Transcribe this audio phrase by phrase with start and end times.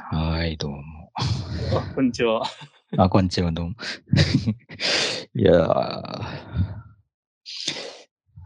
[0.00, 1.12] はい、どうも。
[1.16, 2.42] あ、 こんにちは。
[2.96, 3.74] あ、こんにちは、どうも。
[5.34, 6.24] いやー、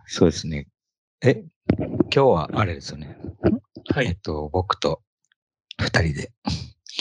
[0.07, 0.67] そうですね。
[1.23, 1.45] え、
[1.79, 3.17] 今日はあれですよね。
[3.91, 5.03] はい、えっと、僕と
[5.79, 6.33] 二人で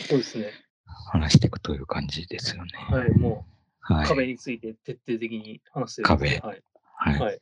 [0.07, 0.51] そうですね。
[1.11, 2.71] 話していくという感じですよね。
[2.89, 3.47] はい、も
[3.89, 4.07] うはい。
[4.07, 6.39] 壁について徹底的に話してるね。
[6.43, 6.63] はい。
[6.97, 7.19] はい。
[7.19, 7.39] はい。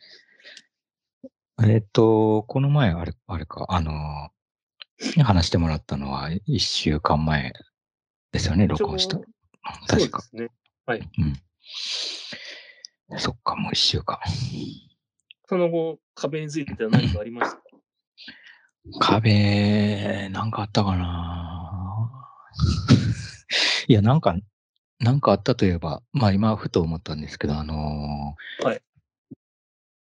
[1.68, 4.32] えっと、この前、あれ、あれか、あの、
[5.24, 7.54] 話してもらったのは一週間前
[8.32, 9.18] ですよね、録音した。
[9.18, 9.26] そう
[9.88, 10.20] 確か。
[10.20, 10.50] ですね。
[13.12, 13.20] うん。
[13.20, 14.20] そっか、もう一週間。
[15.48, 19.00] その後、壁については何かありました？
[19.00, 22.12] か壁、なんかあったかな
[23.88, 24.36] いや、なんか、
[25.00, 28.82] なんかあったといえば、まあ今、ふと思ったんですけど、あのーはい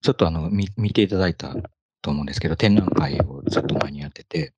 [0.01, 1.53] ちょっとあの、見、見ていただいた
[2.01, 4.53] と思うんですけど、展覧会をちょっと前にやってて、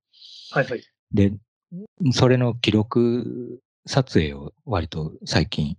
[0.52, 0.84] はいはい。
[1.14, 1.34] で、
[2.12, 5.78] それの記録撮影を割と最近、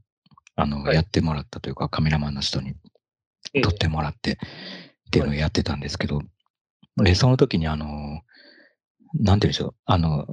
[0.57, 2.75] あの、はいやってもらったというか、カメラマンの人に
[3.55, 4.39] ええ撮ってもらって、っ
[5.11, 6.27] ていうのをやってたんですけど、はい
[6.99, 8.23] で、その時にあの、なんて
[9.21, 10.27] 言うんでしょう、あの、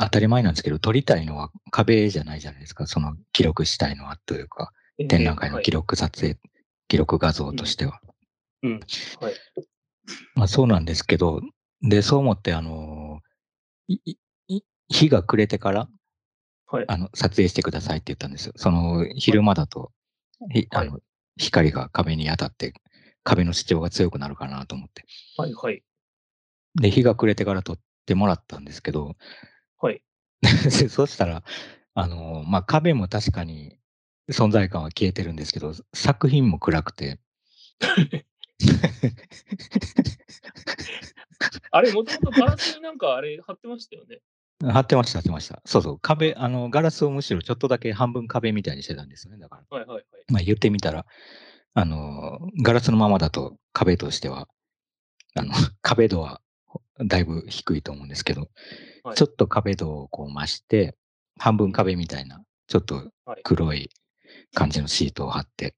[0.00, 6.38] 当たり前なんですけど、撮りたいのは壁じゃないじゃないですか、その記録したいのはというか、ええ展覧会のはい記録撮影、
[6.88, 8.00] 記録画像としては。
[8.62, 8.80] うん。
[9.20, 9.34] はい。
[10.34, 11.42] まあそうなんですけど、
[11.82, 13.27] で、そう思って、あの、いいい
[14.88, 15.88] 日が暮れてから、
[16.70, 16.84] はい。
[16.86, 18.52] あの、撮影してくださいって言ったんですよ。
[18.56, 19.90] その、昼間だと、
[20.52, 21.00] ひあの、
[21.38, 22.74] 光が壁に当たって、
[23.24, 25.04] 壁の主張が強くなるかなと思って。
[25.36, 25.54] はい。
[25.54, 25.82] はい。
[26.74, 29.14] で、日が暮れてから撮ってもらったんですけど、
[29.80, 30.02] はい。
[30.42, 30.48] で
[30.88, 31.42] そうしたら、
[31.94, 33.78] あの、まあ、壁も確かに
[34.30, 37.18] 存在感は消えてるんですけど、作品も暗くて、
[41.70, 44.20] あれ、もともとガラスになんかあれ貼ってましたよね。
[44.60, 45.62] 貼ってました、貼ってました。
[45.64, 49.78] そうそう、壁、あの、ガラスをむしろちょっとだけ半分壁みたいにしてたんですよね、だから。
[49.78, 50.04] はいはいはい。
[50.32, 51.06] まあ、言ってみたら、
[51.74, 54.48] あの、ガラスのままだと壁としては、
[55.34, 55.52] あの、
[55.82, 56.40] 壁度は
[57.04, 58.48] だいぶ低いと思うんですけど、
[59.04, 60.96] はいちょっと壁度をこう増して、
[61.38, 63.90] 半分壁みたいな、ちょっとはい黒い
[64.52, 65.76] 感じのシートを貼って、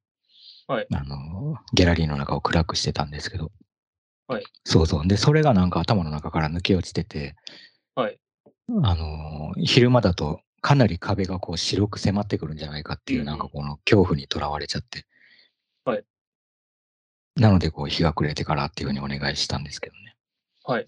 [0.66, 3.52] はいあの、ギャラリーの中を暗くしてたんですけど、
[4.30, 5.08] はいそうそう。
[5.08, 7.34] で、それがなんか頭の中から抜け落ちてて、
[7.96, 8.18] はい。
[8.82, 15.04] あの、昼間だとかなり壁がこう白く迫ってくるんじゃないかっていう、うんうんなんかこの恐怖にとらわれちゃって。
[15.84, 16.04] はい。
[17.36, 20.14] なので、こう、日が暮れてからっていうふうにお願いしたんですけどね。
[20.64, 20.84] はい。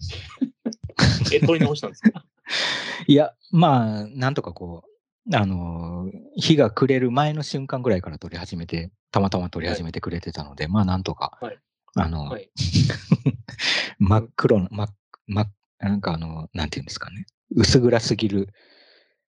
[1.33, 2.23] え、取り直したんですか？
[3.07, 11.59] いや、まあ、なんとかこう、あの、日が暮れる前の瞬間ぐらいから撮り始めて、たまたま撮り始めてくれてたので、まあ、なんとか、はい
[11.95, 12.49] あの、はい。
[13.99, 14.95] 真っ黒な、真っ、
[15.27, 17.25] 真っ、なんかあの、なんていうんですかね。
[17.55, 18.49] 薄暗すぎる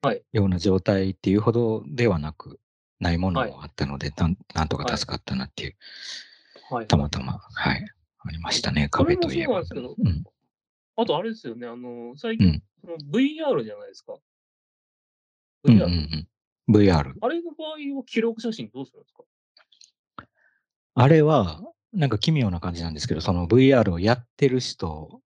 [0.01, 2.59] はいような状態っていうほどではなく、
[2.99, 5.75] ないものはいもあったので、なんなんとか助かったなっていう、
[6.71, 6.87] はい。
[6.87, 7.85] たまたま、はい、
[8.19, 9.63] ありましたね、壁といえば。
[9.65, 10.23] そうなんですうん。
[10.97, 14.15] あとあれですよね、あの、最近うん、その VR じゃないですか。
[15.63, 16.27] うんうん VR うん。
[16.75, 17.13] VR。
[17.21, 19.23] あれの場合は記録写真どうするんですか？
[20.95, 21.61] あれは、
[21.95, 25.21] なんか奇妙な感じなんですけど、その VR をやってる人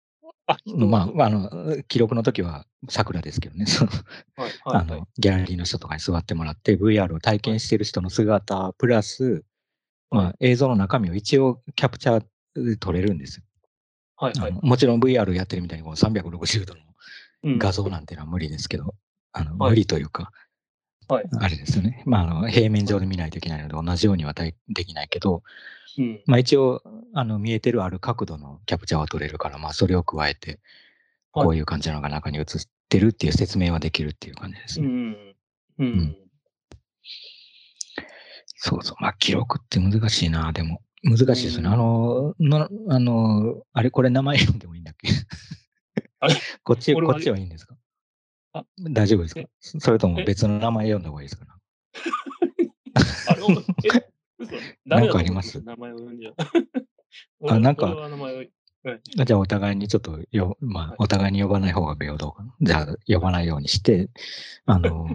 [0.47, 0.87] あ、人？
[0.87, 3.91] まあ、あの、記録の時は桜ですけどね、その
[4.37, 4.81] はいはい はい。
[4.81, 9.43] あの、ギャラリーの人とかに座ってもらって、VR を体験している人の姿、プラス、
[10.09, 13.43] まあ、映像の中身を一応キャプチャーで撮れるんですよ。
[14.15, 14.51] はいはい。
[14.51, 14.61] あの。
[14.61, 16.81] もちろん VR やってるみたいにこう360度の
[17.43, 17.59] うん。
[17.59, 18.95] 画像なんていうのは無理ですけど、
[19.33, 19.71] あの、はい。
[19.71, 20.31] 無理というか、
[21.09, 21.25] はい。
[21.39, 22.03] あれですよね。
[22.05, 25.43] まあ、あの、平面上で見ないといけないので、同じようにはでできないけど、
[25.97, 26.21] うん。
[26.25, 26.81] まあ一応、
[27.13, 30.59] あの、見えてるある角度のキャプチャーは撮れるから、まあそれを加えて、はい
[31.45, 32.45] こういう感じのが中に映っ
[32.89, 34.87] てるっていう説明はできるっていう感じですね。
[34.87, 35.35] うん。
[35.77, 35.87] うん。
[35.87, 36.17] ん
[38.55, 38.95] そうそう。
[38.99, 40.81] まあ記録って難しいな、でも。
[41.03, 41.67] 難しいですね。
[41.67, 45.09] うんあの、のあの、あれこれ名前読んでもいいんだっけ？
[46.63, 47.75] こっち、こっちはいいんですか？
[48.53, 49.41] あ大丈夫ですか？
[49.41, 49.47] え？
[49.61, 50.23] それともえ？
[50.23, 51.45] 別の名前読んだ方がいいですか？
[53.27, 53.41] あれ、
[54.39, 54.55] 嘘？
[54.85, 55.61] なんかあります？
[55.63, 56.35] 名前を呼んじゃう。
[57.49, 58.43] あなんか俺は名前を
[59.25, 62.53] じゃあお互いにちょっとよ、まあはい、お互いに呼ばない方が平等かな？
[62.61, 64.09] じゃあ呼ばないようにして、
[64.65, 65.07] あの、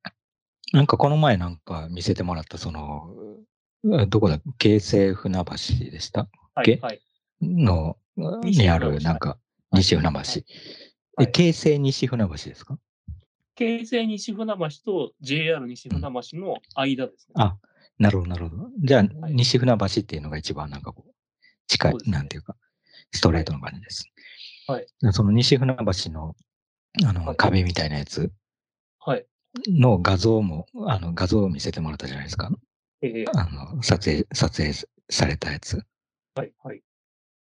[0.72, 3.14] なんかこの前なんか見せてもらった、その、
[4.08, 5.52] どこだ、京成船橋
[5.90, 6.28] でした？
[6.64, 7.00] けはい、はい。
[7.42, 7.96] の、
[8.44, 9.36] 西にある、なんか、は
[9.72, 9.76] い。
[9.78, 10.18] 西船橋。
[10.18, 10.44] はい。
[11.22, 12.78] え京成西船橋ですか？
[13.54, 17.34] 京成西船橋と JR 西船橋の間ですね。
[17.36, 17.56] あ、
[18.00, 18.70] なるほど、なるほど。
[18.82, 21.12] じゃあ、はい西船橋っていうのが一番なんかこう、
[21.68, 22.56] 近いねなんていうか、
[23.12, 24.06] ストレートの感じです。
[24.66, 24.86] はい。
[25.00, 26.34] でその西船橋の、
[27.04, 28.32] あの、はい壁みたいなやつ
[29.68, 32.50] の画像も、あの、画像を見せてもらったじゃないですか。
[33.02, 34.72] ええあの、撮影、撮影
[35.10, 35.84] されたやつ。
[36.34, 36.82] はい、はい。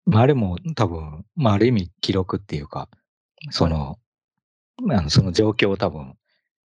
[0.06, 2.88] まあ、あれも多分、まあ、ある意味記録っていうか、
[3.50, 3.98] その、
[4.90, 6.14] あのその状況を多分、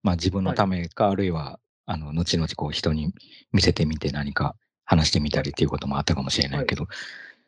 [0.03, 1.59] まあ自分のためか、あるいは、
[1.91, 3.13] あの、後々こう人に
[3.51, 4.55] 見せてみて何か
[4.85, 6.83] 話してみたりっていうこともあったかもしれないけど、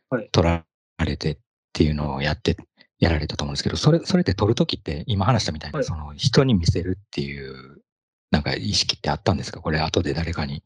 [0.10, 0.22] はい。
[0.22, 0.30] はい。
[0.32, 0.66] 撮ら
[1.06, 1.38] れてっ
[1.74, 2.58] ていうのをやって、
[2.98, 5.86] やられたと思うんですけど、それ、それって撮るときって、今話したみたいな、はい。
[5.86, 7.84] その人に見せるっていう、
[8.32, 9.62] なんか意識ってあったんですか？
[9.62, 10.64] これ後で誰かに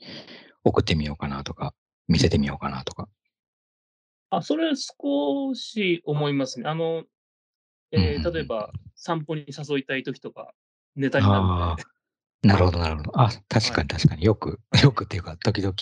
[0.63, 1.74] 送ってみようかなとか、
[2.07, 3.10] 見せてみようかなとか。
[4.30, 6.69] あ、それは少し思いますね。
[6.69, 7.04] あの、
[7.92, 10.54] えー例えば散歩に誘いたい時とか、
[10.95, 11.94] ネタになるで、あ、
[12.43, 13.11] なるほど、なるほど。
[13.19, 15.73] あ、確かに確かによく、は いよくっていうか、時々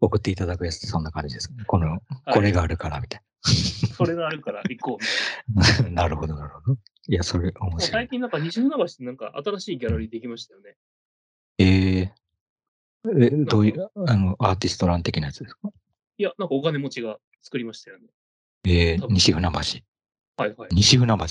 [0.00, 1.64] 送っていただくやつそんな感じですね。
[1.66, 2.00] この、
[2.32, 5.54] これがあるからみたい それがあるから行こう
[5.84, 5.90] な。
[5.90, 6.78] なるほど、なるほど。
[7.08, 7.78] いや、それ面な。
[7.80, 8.08] 白い最。
[8.08, 10.76] 近なんか西船橋ってなんか新しいギャラリーできましたよね。
[11.58, 11.66] え
[12.00, 12.12] え
[13.06, 15.70] え、どういう、あの、アーティスト欄的なやつですか？
[16.16, 18.06] いや、なんかお金持ちが作りましたよね。
[18.66, 19.58] ええ多分西船橋。
[20.36, 20.68] はいはい。
[20.72, 21.24] 西船橋？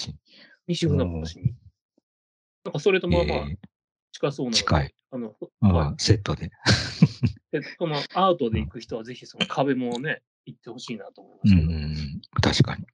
[0.67, 1.56] 西船橋に。
[2.63, 3.57] なんかそれとまあまあえ
[4.13, 4.95] 近そうな近い。
[5.12, 6.51] あの、あはいあセットで。
[7.51, 11.68] でそのアートで行く人はぜひその壁もね、行ってほしいなと思いまうんすけど。
[11.68, 12.86] うんうん、確かに。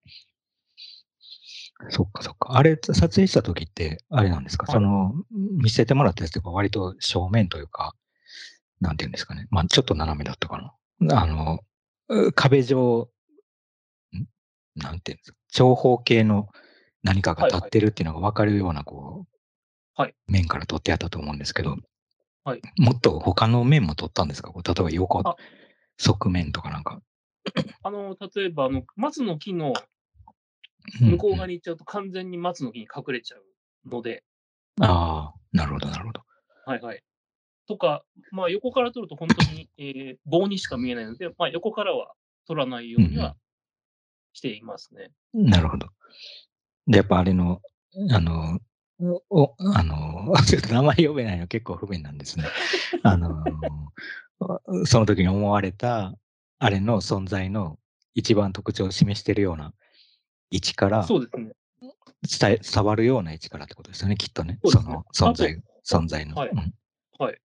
[1.89, 2.57] そっかそっか。
[2.57, 7.95] あれ、撮影した時って、あれなんですか、はいその、見せてもらったやつとか、割と正面というか、
[8.81, 9.47] なんていうんですかね。
[9.49, 11.17] まあ、ちょっと斜めだったかな。
[11.17, 11.59] あの、
[12.09, 13.09] う壁上、
[14.13, 14.25] ん？
[14.75, 16.49] なんていうんですか、長方形の
[17.03, 19.25] 何かが立ってるっていうのが分かるような、こう、はい
[20.27, 21.75] 面から撮ってあったと思うんですけど、
[22.43, 24.51] はいもっと他の面も撮ったんですか？
[24.55, 25.35] 例えば横あ、
[25.97, 27.01] 側面とかなんか。
[27.83, 29.73] あの、例えば、あの、松の木の
[31.01, 34.23] うん向こう側に行っちゃうと完全に松の木に隠れちゃうので、
[34.81, 36.21] ああ、なるほど、なるほど。
[36.65, 37.03] はいはい。
[37.67, 42.13] とか、まあ横から撮ると本当に、えー棒にしか見えないので、まあ横からは
[42.47, 43.35] 撮らないようにうんうんは
[44.33, 45.11] していますね。
[45.33, 45.87] なるほど。
[46.87, 47.61] で、やっぱあれの、
[48.11, 48.59] あの、
[49.01, 50.33] お、あの、
[50.69, 52.45] 名前読めないの結構不便なんですね。
[53.03, 53.43] あの、
[54.85, 56.13] その時に思われた、
[56.59, 57.79] あれの存在の
[58.13, 59.73] 一番特徴を示しているような
[60.51, 61.53] 位置からそうですね。
[62.39, 64.59] 伝え、伝わるような位置からってことですよね、きっとね。
[64.65, 66.35] そねの存在、存在の。
[66.35, 66.73] はいうん
[67.17, 67.41] はい。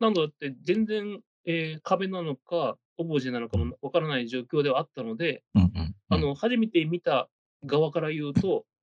[0.00, 7.28] なので、全然、えー壁なのか、オブジェなのかもわからない状況ではあったので、うんうんあの、初めて見た
[7.64, 8.73] 側から言うと、うん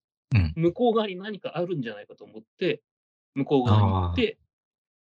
[0.56, 2.82] 向こう側に何かあるんじゃないかと思って、
[3.36, 4.38] 向こう側に行って、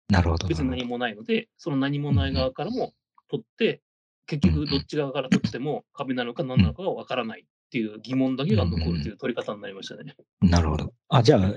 [0.10, 0.48] なるほど。
[0.48, 2.94] 別に何もないので、その何もない側からも
[3.30, 3.82] 取って、
[4.26, 10.16] 結局どっち側から取っても壁なのか何なのかがわからないっていう疑問だけが残るという取り方になりましたね。
[10.42, 10.48] ど。
[10.48, 10.94] なるほど。
[11.10, 11.54] あ、じゃあ、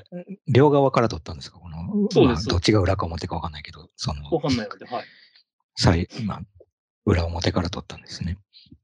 [0.47, 1.77] 両側から撮ったんですかこの、
[2.11, 5.05] そうですまあどっちが裏か表かわかんないけど、その、わかんないので、はい。
[5.77, 6.43] 最、まあ、
[7.07, 8.39] 裏表から撮ったんですね。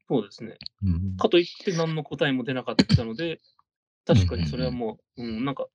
[0.09, 0.57] そうですね。
[0.83, 3.41] うん、かといって何の答えも出なかったので、
[4.15, 5.67] 確かにそれはもう、うん、なんか、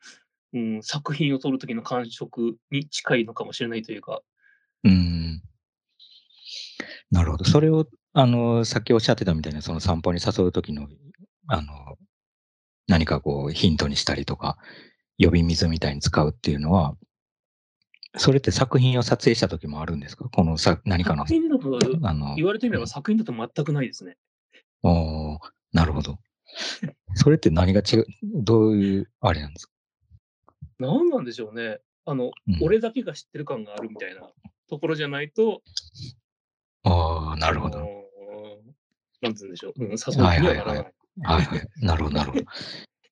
[0.53, 4.21] うん、作品を撮るときの感触に近いのかもしれないというか、
[4.83, 5.41] うん。
[7.11, 7.45] なるほど。
[7.45, 10.87] それを、あの、さっきおっしゃってたみたいな、その散歩に誘うときの、
[11.47, 11.97] あの、
[12.87, 14.57] 何かこう、ヒントにしたりとか、
[15.17, 16.97] 呼び水みたいに使うっていうのは、
[18.17, 20.29] それって作品を撮影した時もあるんですか？
[20.29, 24.17] このさ、何かの作、品だと、あの、言われてみれば作品だと全くないですね。
[24.83, 25.39] おー
[25.71, 26.19] なるほど。
[27.15, 29.73] それって何が違う、どういう、あれなんですか？
[30.79, 31.79] 何なんでしょうね。
[32.05, 34.21] あの、うん俺だけが知ってる感があるみたいな
[34.69, 35.61] ところじゃないと、
[36.83, 37.77] ああ、なるほど。
[37.79, 38.03] あのー
[39.21, 39.73] なんつうんでしょう。
[39.77, 40.77] うん、誘う気にはならない。
[40.77, 40.85] はい
[41.23, 41.67] はいはい。
[41.79, 42.43] なるほど、なるほど。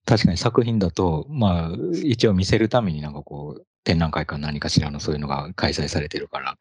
[0.04, 1.70] 確かに作品だと、まあ、
[2.04, 6.58] 一応見せるためになんかこう、展覧会か何かしらのそういうのが開催されてるから、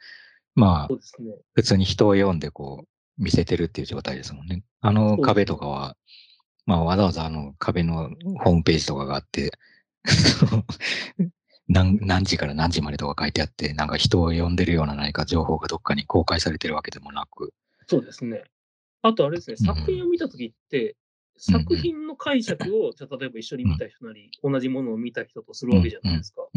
[0.56, 1.36] まあね。
[1.54, 4.64] 普通に人を呼んでこう、見せてるっていう状態ですもんね。
[4.80, 5.98] あの壁とかは、
[6.65, 8.10] まあ、わざわざあの壁の
[8.44, 9.51] ホームページとかがあって、
[11.68, 17.53] 何何時から何時までとか書いてあって、なんか人を呼んでるような何か情報がどっかに公開されてるわけでもなく、
[17.88, 18.44] そうですね。
[19.01, 20.96] あとあれですね、うん作品を見たときって、
[21.38, 26.48] 作品の解釈を、じゃあ例えば一緒に見た人なり、同じものを見た人とするわけじゃないですか。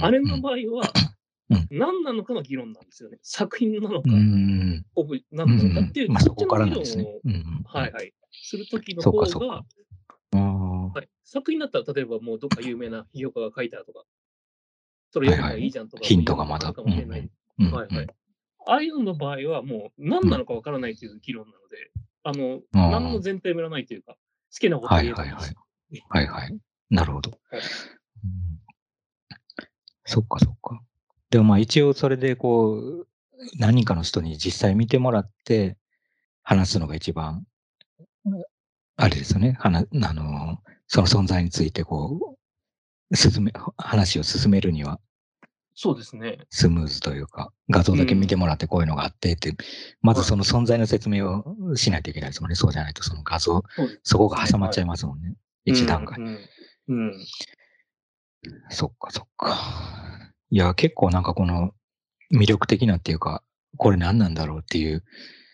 [0.00, 0.92] あれの場合は
[1.50, 3.18] うん、何なのかの議論なんですよね。
[3.22, 4.86] 作品なのかう、ん。
[4.94, 7.04] オブ何なのかっていう、まあ、そっちの議論からなんですね。
[7.04, 7.20] を、。
[7.64, 9.62] はいはい、するときの方が
[10.32, 14.04] はい、作品だったら例えばもうどっか有名な批評家が書いたとか、
[15.12, 17.30] それ読めばいいじゃんとか、ヒントがまだあるかもしれない。
[17.72, 18.06] はいはい。
[18.66, 21.90] ああいうのの場合はもう何なのかわからないという議論なので、
[22.22, 24.16] あの、何の前提もいらないというか、
[24.52, 26.02] 好きなことは言えばいいいはいはいし。。
[26.08, 26.58] はいはい。
[26.90, 27.30] なるほど。
[27.50, 27.60] はい
[28.24, 28.60] うん
[30.10, 30.80] そっかそっか。
[31.30, 33.06] でもまあ一応それでこう、
[33.58, 35.76] 何人かの人に実際見てもらって
[36.42, 37.46] 話すのが一番、
[39.00, 39.56] あれですよね。
[39.58, 42.36] はなあの、その存在についてこ
[43.10, 45.00] う、進め、話を進めるには
[45.74, 46.40] そうですね。
[46.50, 49.54] スムーズというか、画像だけ見てもらってこういうのがあってって、
[50.02, 52.54] まずその存在の説明をしないといけないですもんね。
[52.54, 53.62] そうじゃないとその画像、
[54.02, 55.36] そこが挟まっちゃいますもんね。
[55.64, 56.18] 一段階。
[56.18, 56.38] うん。
[56.88, 57.14] うん。
[58.68, 59.56] そっかそっか。
[60.50, 61.72] いや、結構なんかこの
[62.30, 63.42] 魅力的なっていうか、
[63.78, 65.02] これ何なんだろうっていう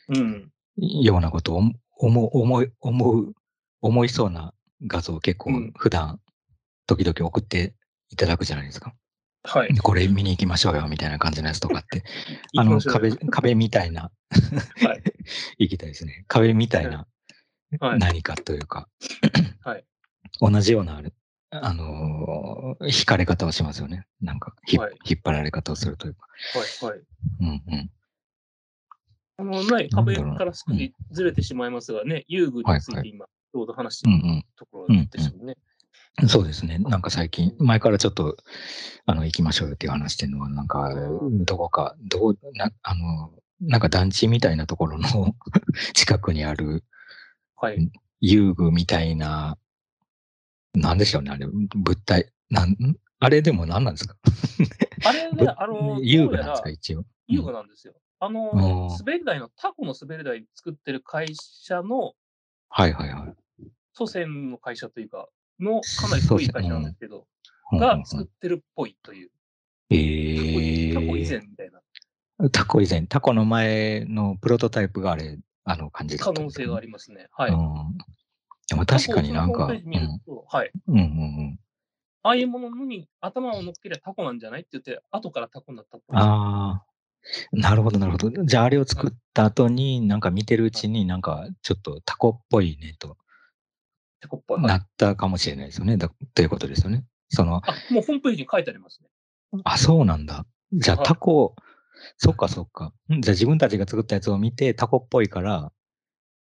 [0.09, 0.51] うん。
[0.77, 1.63] ようなことを
[1.97, 3.35] 思思う、思い、思う、
[3.81, 4.55] 思いそうな
[4.87, 6.21] 画像を結構うん普段、
[6.87, 7.75] 時々送って
[8.11, 8.95] いただくじゃないですか。
[9.45, 9.73] はい。
[9.73, 12.05] でこれ見に行きましょうよみたいな感じのやつとかって。
[12.59, 14.11] あの壁、壁みたいな、
[14.83, 15.03] はい。
[15.59, 16.25] 行きたいですね。
[16.29, 17.07] 壁みたいな
[17.81, 17.99] はい。
[17.99, 18.89] 何かというか、
[19.63, 19.85] はい。
[20.41, 21.03] 同じような、
[21.51, 24.07] あのー惹かれ方をしますよね。
[24.21, 26.27] なんか、ひはい引っ張られ方をするというか。
[26.83, 26.93] はい。
[26.93, 27.01] はい。
[27.41, 27.91] うんうん。
[29.39, 35.57] あの、ね、なんだろうな壁から少しずれてしまいますがね、遊具について今、ちょうど話してるところですよね。
[36.23, 36.29] うん。
[36.29, 36.79] そうですね。
[36.79, 38.37] なんか最近、前からちょっと、
[39.05, 40.91] あの、行きましょうよっていう話してるのは、なんか、
[41.45, 45.35] どこか、どう、な、あの、なんか団地みたいなところの
[45.95, 46.85] 近くにある
[47.57, 47.91] はい。
[48.21, 49.59] 遊具みたいな、
[50.75, 54.17] なんでしょうね、あれ、物体、なん、んあれでも何なんですか？
[55.05, 57.05] あれね、あの、遊具なんですか、一応。
[57.29, 57.95] 遊具なんですよ。
[58.19, 62.15] あの滑り台の、タコの滑り台作ってる会社の
[62.69, 63.35] はいはいはい。
[63.93, 65.29] 祖先の会社というか、
[65.61, 67.27] のかなり古い会社なんですけど、うんうん
[67.81, 69.31] がうん作ってるっぽいという。
[69.91, 77.29] えタコ以ー前みたいなタコ以前、タコの前のプロトタイプがあれ、あの感じだった可能性がありりますね。
[77.33, 77.51] はい。
[77.51, 77.99] うん。
[78.69, 79.83] でも確かになんか、はい。
[79.83, 81.59] うん、うんうん
[82.23, 86.85] ああいうものに頭を乗っけりゃタコなんじゃないって言って、後からタコになったっああ、
[87.53, 88.45] なるほどなるほど。
[88.45, 93.17] じゃああれを作った後に、なんか見てるうちになんかちょっとタコっぽいねと
[94.21, 94.61] タコっぽい。
[94.61, 95.97] はないったかもしれないですよね。
[95.97, 97.05] だということですよね。
[97.29, 99.09] その、あ、もうホームページに書いてありますね。
[99.65, 100.47] あ、そうなんだ。
[100.73, 101.55] じゃあはいタコ、
[102.19, 102.93] そっかそっか。
[103.13, 105.73] んじゃあ自分たちが作ったやつを見てタコっぽいから、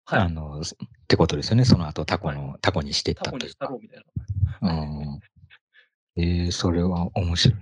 [0.06, 0.20] はい。
[0.22, 0.64] あの、っ
[1.08, 1.66] てことですよね。
[1.66, 3.54] その後タコの、タコにしていったタコというか。
[3.54, 4.04] にしたろうみたい
[4.62, 4.74] うな。
[4.74, 5.20] ん。
[6.16, 7.60] えー、それは面白い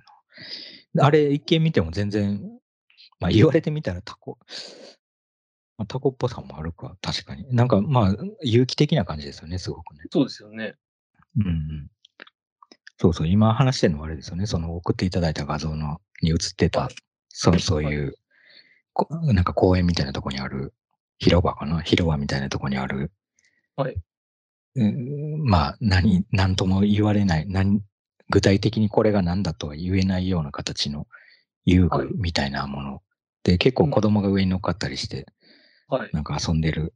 [0.94, 1.06] な。
[1.06, 2.57] あれ、一見見ても全然、
[3.20, 4.38] まあ言われてみたらタコ、
[5.78, 7.46] まあ、タコっぽさもあるか、確かに。
[7.54, 10.04] なんかまあ、有機的な感じですよね、すごくね。
[10.12, 10.76] そうですよね。
[11.38, 11.88] うんうん。
[12.98, 14.48] そうそう、今話してるのはあれですよね。
[14.48, 16.96] その送っていただいた画像のに映ってたはい、
[17.30, 18.16] そうそういう、
[18.94, 20.74] こなんか公園みたいなとこにある、
[21.20, 23.12] 広場かな広場みたいなとこにある、
[23.76, 23.96] はい。
[24.76, 27.82] うんまあ、何、何とも言われない、何、
[28.30, 31.08] 具体的にこれが何だとは言えないような形の
[31.66, 33.02] 遊はい具みたいなもの。
[33.48, 35.25] で、結構子供が上に乗っかったりして、
[35.88, 36.10] はい。
[36.12, 36.94] なんか遊んでる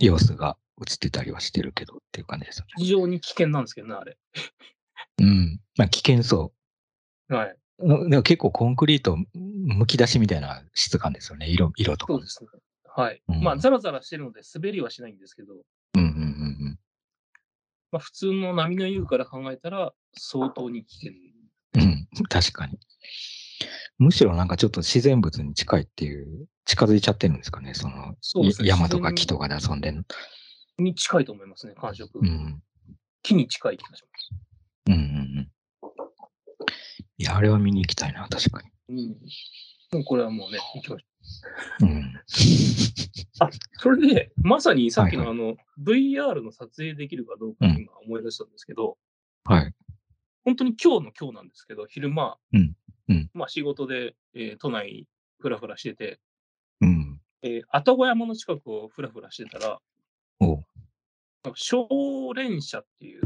[0.00, 2.72] 様子が映ってたりはしてるけどっていう感じですよね。
[2.78, 4.18] 非常に危険なんですけどね、あれ。
[5.22, 5.60] うん。
[5.76, 6.52] まあ、危険そ
[7.30, 7.34] う。
[7.34, 7.56] はい。
[7.78, 11.48] のでも結構コンクリートむき出しみたいな質感ですよね。
[11.48, 12.18] 色、色とかも。
[12.18, 12.50] そうですね。
[12.96, 13.22] はい。
[13.28, 16.78] うんまあ、ザラザラしてるので滑りはしないんですけど、うんうんうん
[17.92, 21.12] まあ、普通の波の遊具から考えたら相当に危険。
[21.74, 21.82] うん。
[22.18, 22.24] うん。
[22.28, 22.80] 確かに。
[23.98, 27.74] むしろなんかちょっと自然物に近いっていう、近づいちゃってるんですかね？
[27.74, 30.04] その、そうですね山とか木とかで遊んでるの。
[30.78, 32.18] に近いと思いますね、感触。
[32.18, 32.62] うん。
[33.22, 34.30] 木に近い気がします。
[34.86, 35.02] うんうんう
[35.42, 35.50] ん。
[37.18, 38.70] いや、あれは見に行きたいな、確かに。
[38.88, 39.08] うん。
[39.92, 41.06] もうこれはもうね、行きましょ
[41.82, 41.98] うん。
[41.98, 42.24] う。
[43.40, 48.98] あ、それで、まさにさっきのはあの、VR の撮影できるかどうかうん今思い出したんですけど、
[49.44, 49.74] はい。
[50.44, 52.76] 本当に今日の今日なんですけど、昼間、うん。
[53.08, 53.30] うん。
[53.34, 55.06] まあ仕事で、えー都内
[55.40, 56.20] ふらふらしてて、
[56.80, 57.20] うん。
[57.42, 59.80] えー愛宕山の近くをふらふらしてたら、
[60.40, 60.64] おう。
[61.44, 63.22] なんか少連社っていう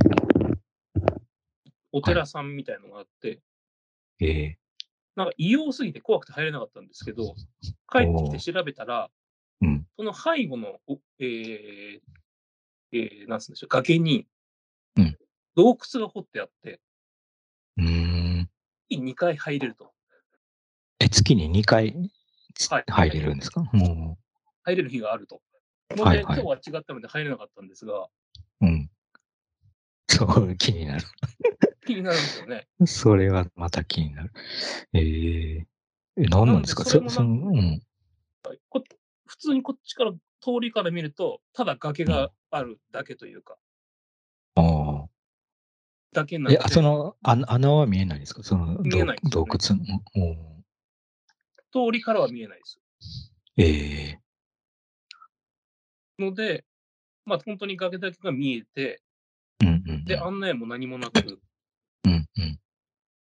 [1.93, 3.41] お寺さんみたいのがあって、
[4.21, 4.59] ええ。
[5.17, 7.35] なんか異様すぎて怖くて入れなかったんですけど、
[7.91, 9.11] 帰ってきて調べたら、
[9.61, 9.87] うん。
[9.97, 12.01] その背後の、おえー
[12.93, 14.27] えーなんつうんでしょう、崖に
[14.97, 15.19] うん。
[15.57, 16.81] 洞窟が掘ってあって、
[17.79, 18.51] うーん。
[18.91, 19.93] 2回入れると。
[21.01, 22.11] え、月に2回
[22.87, 23.63] 入れるんですか？
[23.73, 24.19] も
[24.65, 25.41] 入れる日があると。
[25.91, 28.09] ので、はいはい今日は違ったので入れなかったんですが、
[28.61, 28.67] う。
[28.67, 28.91] うん。
[30.09, 31.05] そう、気になる。
[31.87, 32.67] 気になるんですよね。
[32.87, 34.33] それはまた気になる。
[34.93, 35.67] ええ
[36.17, 36.85] え、何なんですか？
[36.85, 37.81] そ、その、うん。
[39.27, 40.19] 普通にこっちから、通
[40.61, 43.57] りから見ると、ただ崖があるだけというか、
[46.13, 48.43] だけになってあその、あ穴は見えないですか？
[48.43, 49.77] その、見えないね洞窟？
[49.77, 50.01] の。
[50.15, 52.81] お通りからは見えないです。
[53.57, 54.21] ええ
[56.19, 56.65] ので、
[57.25, 59.03] まあ、本当に崖だけが見えて、
[59.61, 60.05] うんうんうん。
[60.05, 61.41] で、案内も何もなく、
[62.05, 62.59] うんうん。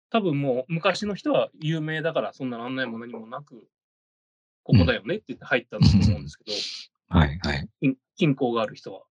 [0.09, 3.67] 多分もう昔の人は有名だから、そんな案内も何もなく、
[4.63, 6.51] ここだよねって言って入ったんだと思うんですけど、
[7.19, 7.69] はいはい。
[7.81, 9.03] 近近郊がある人は。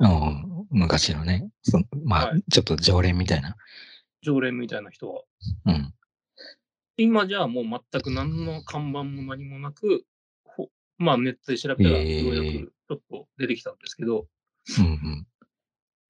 [0.00, 3.56] うん昔のね、そまあ、はいちょっと常連みたいな。
[4.22, 5.22] 常連みたいな人は。
[5.66, 5.94] うん。
[6.96, 10.04] 今じゃあもう全く何の看板も何もなく、
[10.44, 14.26] ほまあネットで調べたらえーようやくちょっと出てきたんですけど、
[14.78, 15.26] うんうん。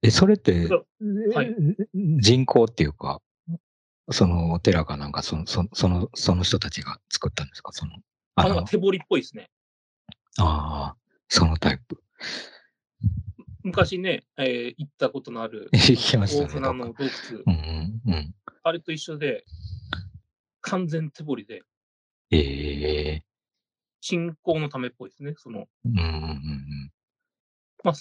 [0.03, 1.55] え、それって、はい
[1.95, 3.21] 人口っていうか、
[4.11, 7.73] そのお寺かなんかその、そその、その人たちが作ったんですか？
[7.73, 7.93] その、
[8.37, 9.51] あか手彫りっぽいですね。
[10.39, 10.97] ああ、
[11.29, 12.03] そのタイプ。
[13.69, 18.35] 昔ね、えー行ったことのある 行きましたね大船の洞窟、うんうんうん。
[18.63, 19.45] あれと一緒で、
[20.61, 21.63] 完全手彫りで、
[22.31, 23.25] ええ
[24.01, 25.35] 信仰のためっぽいですね。
[25.37, 26.93] その、うんうんうん
[27.85, 27.95] まあ、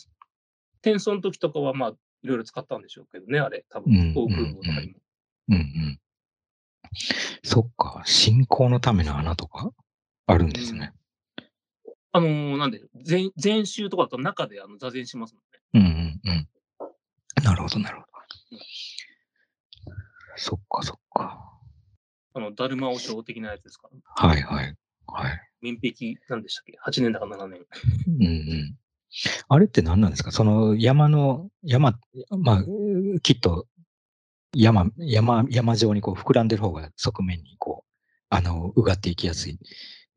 [0.81, 1.89] 転送の時とかはまあ、
[2.23, 4.99] いろいろ使ったんでしょうけどね、あれ、多うん分、航空母とかにも。
[5.49, 5.55] うん。
[5.55, 5.99] うんうん。
[7.43, 9.71] そっか、信仰のための穴とか？
[10.27, 10.93] あるんですね。
[12.17, 15.35] あのーなんで、全全集とかだと中であの座禅します
[15.73, 15.87] もんね。
[15.87, 16.37] うんうん
[17.37, 17.43] うん。
[17.43, 18.07] なるほど、なるほど。
[20.35, 21.43] そっか、そっか。
[22.33, 23.89] あの、だるま和尚的なやつですか？
[24.21, 24.27] ら。
[24.29, 24.75] はいはい。
[25.07, 25.41] はい。
[25.61, 27.61] 民璧、なんでしたっけ ?8 年だか7年。
[28.07, 28.75] うんうん。
[29.49, 30.31] あれって何なんですか？
[30.31, 31.99] その山の、山、
[32.39, 32.63] まあ、
[33.21, 33.67] きっと
[34.55, 37.91] 山、山、山状にこう膨らんでる方が側面にこう、
[38.29, 39.57] 穴をうがっていきやすい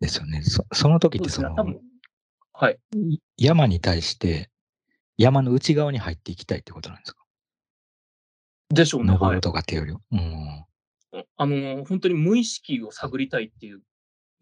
[0.00, 0.42] ですよね。
[0.42, 1.64] そその時ってそのそ
[2.60, 2.78] はい。
[2.94, 4.50] い山に対して、
[5.16, 7.24] 山の内側に入っていきたいってことなんですか？
[8.68, 9.12] でしょうね。
[9.12, 9.40] はい登る。
[9.40, 10.00] とかっていうよりは。
[10.12, 10.64] うん。
[11.38, 13.80] あのー本当に無意識を探りたいっていう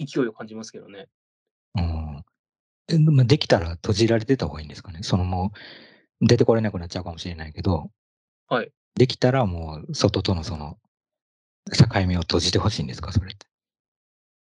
[0.00, 1.06] 勢いを感じますけどね。
[1.76, 2.24] うん
[2.90, 5.04] えでもできたら閉じられてた方がいいんですかね？
[5.04, 5.52] そのも
[6.20, 7.92] う、出てこれなくなっちゃうかもしれないけど、
[8.48, 8.72] はい。
[8.96, 10.76] できたらもう、外とのその、
[11.72, 13.46] 境目を閉じてほしいんですか、それって。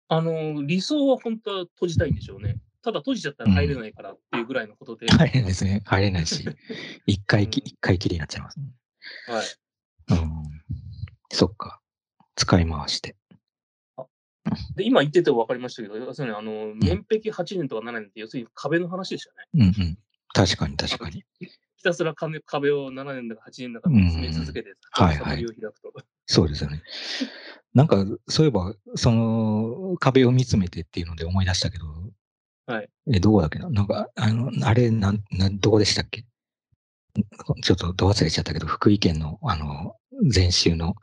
[0.09, 2.57] あのー理想は本当は閉じたいんでしょうね。
[2.83, 5.07] ただ閉じちゃったら入れないからっていうぐらいのことで。
[5.07, 5.81] 入れないですね。
[5.85, 6.45] 入れないし、
[7.07, 8.65] 一回き、うん一回きりになっちゃいます、ね。
[9.27, 9.45] はい。
[10.09, 10.43] うん。
[11.31, 11.81] そっか。
[12.35, 13.15] 使い回して。
[14.75, 19.71] で、今言ってて分かりましたけど、要するに、あの、面壁8年とか7年って、要するに壁の話でしたね。
[19.77, 19.97] うんうん。
[20.33, 21.23] 確かに確かに。
[21.39, 25.45] ひたすら壁壁を7年だか8年だかうんうん見つめ続けて、はいはい。
[26.25, 26.81] そうですよね。
[27.73, 31.85] なんか、そういえば、その、壁を見つめてっていうので思い出したけど、
[32.65, 32.89] はい。
[33.07, 33.59] え、どこだっけ？
[33.59, 36.23] ななんか、あの、あれ、なん、なん、どこでしたっけ？
[37.61, 39.95] ちょっとど忘れちゃったけど、福井県の、あの、
[40.33, 40.95] 前週の、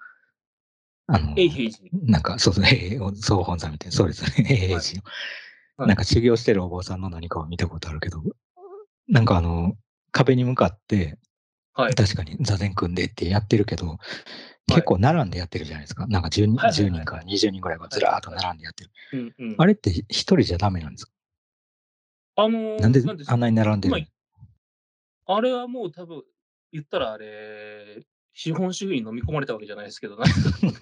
[1.07, 1.88] あの、永平寺。
[2.05, 5.03] なんか、そうそう、ええ、総本山みたいな、そうですよね、永平寺の。
[5.05, 8.23] はいなんか修行してるお坊さんの何かを見たことあるけど、
[9.09, 9.79] なんかあの、
[10.12, 11.16] 壁に向かって、
[11.73, 11.94] はい。
[11.94, 13.96] 確かに座禅組んでってやってるけど、
[14.66, 16.07] 結構並んでやってるじゃないですか。
[16.09, 18.90] なんか 10, 人はいはいはい10人から20人ぐらいがずらーっと並んでやってる。
[19.57, 21.12] あれって一人じゃダメなんですか？
[22.42, 23.98] あのーなんであんなに並んでる？
[23.98, 24.07] 今
[25.37, 26.22] あれはもう多分、
[26.72, 30.26] 言ったらあれ、資本主義に飲み込まれたわけじゃないですけど、なん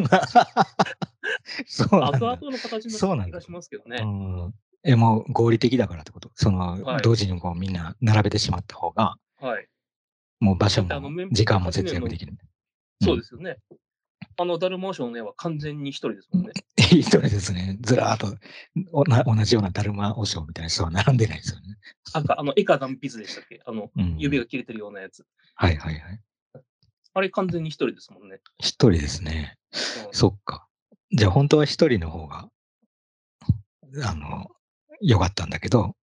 [0.09, 0.27] か
[1.66, 2.18] そうなんだ。
[2.18, 3.99] 後々の形そうなんだの気がしますけどね。
[4.03, 6.31] うんえ、もう合理的だからってこと？
[6.35, 9.66] その、はい同時にこうみんな並べてしまった方が、はい。
[10.38, 10.88] もう場所も
[11.33, 12.33] 時間も節約できる。
[12.33, 12.38] うん
[13.01, 13.59] そうですよね。
[14.40, 16.53] あの、ダルマーションの絵は完全に一人ですもんね。
[16.79, 17.77] 一人ですね。
[17.81, 18.38] ずらーっと
[18.92, 21.77] おな同じようなだるま和尚みたいな人は並んでないですよね。
[22.14, 23.61] あかあの、絵か断筆でしたっけ？
[23.66, 25.27] あの、うん、指が切れてるようなやつ。
[25.57, 26.20] はいはいはい。
[27.14, 28.38] あれ完全に一人ですもんね。
[28.59, 29.57] 一人ですね。
[29.72, 29.77] う
[30.11, 30.68] んそっか。
[31.11, 32.48] じゃあ本当は一人の方が、
[34.05, 34.48] あの、
[35.01, 35.96] 良かったんだけど、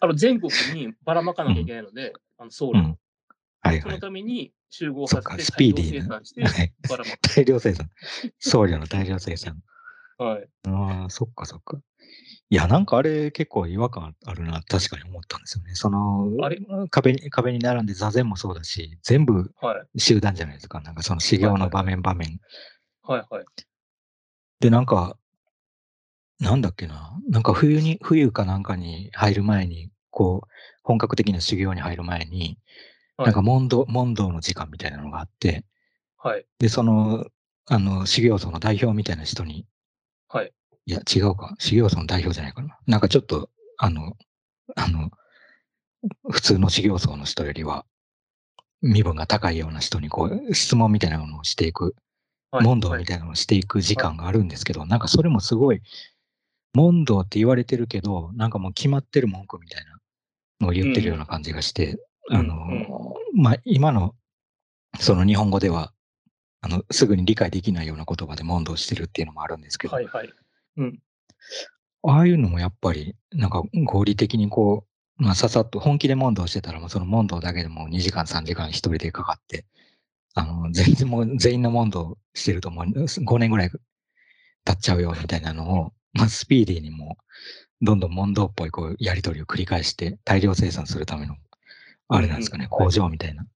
[0.00, 2.98] あの、全国にばらまかなきゃいけないので、あの、僧侶をうん。
[3.60, 4.00] はいそのはい。
[4.00, 6.08] ために集合そっか、させて、スピーディーな。
[6.08, 6.72] 大量生産して、はい。
[6.88, 7.18] ばらまく。
[7.20, 7.90] 大量生産。
[8.40, 9.62] 僧侶の大量生産。
[10.18, 10.48] はい。
[10.66, 11.80] ああ、そっかそっか。
[12.50, 15.74] いや、なんかあれ結構違和感あるな、確かに思ったんですよね。
[15.74, 16.58] そのあれ、
[16.90, 20.00] 壁に、壁に並んで座禅もそうだし、全部はい。
[20.00, 20.80] 集団じゃないですか。
[20.80, 22.40] なんかその修行の場面場面。
[23.02, 23.26] はい。
[23.30, 23.44] はい。
[24.60, 25.16] で、なんか、
[26.40, 27.18] なんだっけな。
[27.28, 30.48] なんか冬に、冬かなんかに入る前に、こう、
[30.82, 32.58] 本格的な修行に入る前に、
[33.16, 35.64] はいなんか問答、問答の時間みたいなのがあって、
[36.18, 36.44] はい。
[36.58, 37.26] で、その、
[37.66, 39.66] あの、修行僧の代表みたいな人に、
[40.28, 40.52] はい。
[40.86, 41.54] いや、違うか。
[41.58, 42.76] 修行僧の代表じゃないかな。
[42.86, 44.16] なんかちょっと、あの、
[44.74, 45.10] あの、
[46.30, 47.86] 普通の修行僧の人よりは、
[48.82, 51.94] 身分が高いような人に、こう、質問みたいなものをしていく
[52.54, 55.82] はい問答はいみたいなのをしていく時間があるんですけど、なんかそれもすごい、
[56.72, 59.98] 問答って言われてるけど、なんかもう決まってる文句みたいな
[60.60, 61.98] のを言ってるような感じがして、
[62.30, 64.14] うんあの、まあ、今の、
[64.98, 65.92] その日本語では、
[66.60, 70.30] あの、すぐに理解できないような言葉で問答してるっていうのもあるんですけど、はいはい。
[70.78, 70.98] うん。
[72.06, 74.86] ああいうのもやっぱり、なんか合理的にこ
[75.18, 79.64] う、まあ、ささっと本気で問答してたら、もうその問答だけでも2時間、3時間一人でかかって、
[80.34, 87.16] あの、全然もう全員の問答してるともう5年ぐらい経っちゃうよみたいなのを、まあ、スピーディーにも
[87.80, 91.36] う、どんどん問答っぽいこうやり取りを繰り返して大量生産するための、
[92.08, 93.46] あれなんですかね、うんうん工場みたいな。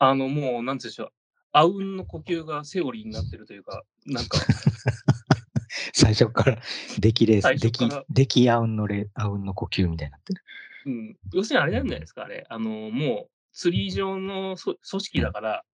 [0.00, 1.12] あの、もう、なんうんでしょう。
[1.52, 4.38] あうんの呼吸がセオリーになってるというか、なんか、
[5.92, 6.58] 最初から、
[6.98, 10.42] 出来レース、出来最初から、出来あうんのレ、あうんの呼吸みたいになってる。
[10.86, 11.16] うん。
[11.32, 12.46] 要するにあれなんじゃないですか、あれ。
[12.48, 15.64] あの、もう、ツリー上のそ組織だから、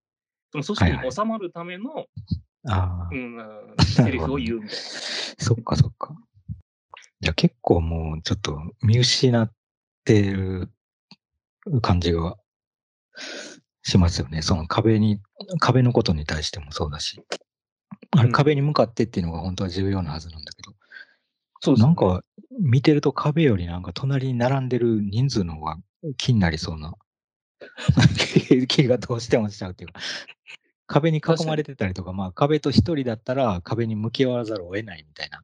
[0.53, 2.07] その組織に収まるための、
[2.66, 4.83] ああ、うん、 セリフを言うみたいな。
[5.38, 6.16] そっかそっか。
[7.20, 9.53] いや、結構もうちょっと見失っ
[10.05, 10.70] てる
[11.81, 12.37] 感じが
[13.83, 14.42] しますよね。
[14.42, 15.20] その壁に、
[15.61, 17.22] 壁のことに対してもそうだし。
[18.16, 20.72] あれ、うん壁に向かってっていうのが本当は重要なはずなんだけど、
[21.61, 22.22] そうなんか
[22.61, 25.77] 見てると壁よりなんか隣に並んでる人数の方が
[26.16, 26.94] 気になりそうな。
[28.68, 30.00] 気がどうしてもしちゃうっていうか、
[30.87, 35.42] 壁に囲まれてたりとか、まあ壁と一人だったら壁に向き合わざるを得ないみたいな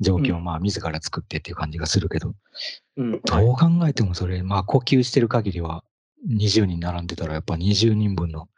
[0.00, 2.34] 状況をうんまあ自ら作ってっていう感じがするけど、
[2.96, 3.20] うん。
[3.22, 5.84] どう考えてもそれ、まあ呼吸してる限りは
[6.28, 8.48] 20人並んでたらやっぱ20人分の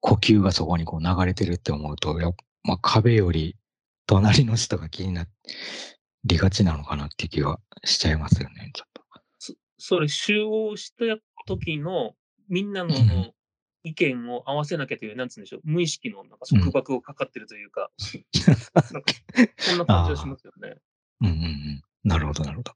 [0.00, 3.56] 呼吸がそこにこう流れてるって思うと、やっまあ壁より
[4.06, 5.26] 隣の人が気にな
[6.24, 9.02] りがちなのかなって気がしちゃいますよね、ちょっと。
[9.38, 11.04] そそれ集合した
[11.46, 12.14] 時の
[12.48, 13.32] みんなのうん
[13.86, 17.92] 意見を合わせなきゃという、なんつうんでしょう、無意識のなんか束縛がかかってるというか、
[18.92, 19.12] なんか
[19.58, 20.76] そんな感じがしますよね。
[21.20, 21.82] うんうんうん。
[22.02, 22.72] なるほど、なるほど。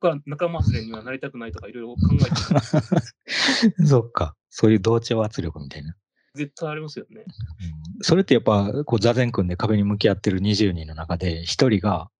[0.00, 4.36] 僕は仲間外れにはなりたくないとかいろいろ考えて そっか。
[4.50, 5.96] そういう同調圧力みたいな。
[6.34, 7.24] 絶対ありますよね。
[7.24, 12.10] うんそれってやっぱ、こう、座禅組んで壁に向き合ってる20人の中で、一人が、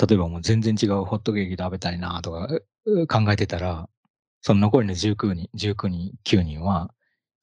[0.00, 2.48] 例えばもう全然違うホットケーキ食べたいなとか
[2.86, 3.88] う考えてたら、
[4.40, 6.90] その残りの19人、19人、9人は、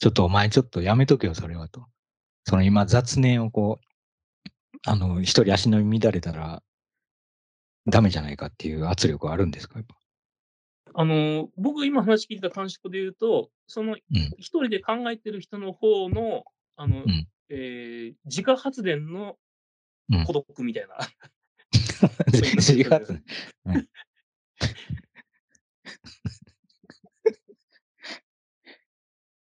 [0.05, 1.87] ちょっとお前ちょっとやめとけよ、それはと。
[2.43, 6.61] その今雑念をこう、あの、一人足の乱れたら、
[7.87, 9.95] ダメじゃないかっていう圧力はあるんですかやっぱ。
[10.93, 13.99] あの、僕今話聞いた感触で言うと、そのうん。
[14.37, 16.43] 一人で考えてる人の方の、
[16.75, 19.37] あの、んえー自家発電の
[20.11, 20.99] うん孤独みたいな。
[22.71, 23.23] 違う。
[23.65, 23.87] うん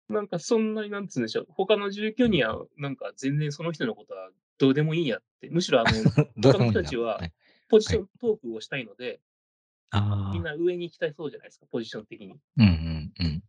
[0.09, 1.47] なんかそんなになんつうんでしょう。
[1.51, 5.49] 他の19人はなんか全然その人のことはどうでもいいやって。
[5.51, 5.91] むしろあの、
[6.41, 7.33] 他の人たちははい
[7.69, 9.21] ポジショントークをしたいので、
[9.91, 12.33] あみんな上に行きたいそうじゃないですか、ポジション的に。
[12.33, 13.43] あ、うんうんうん。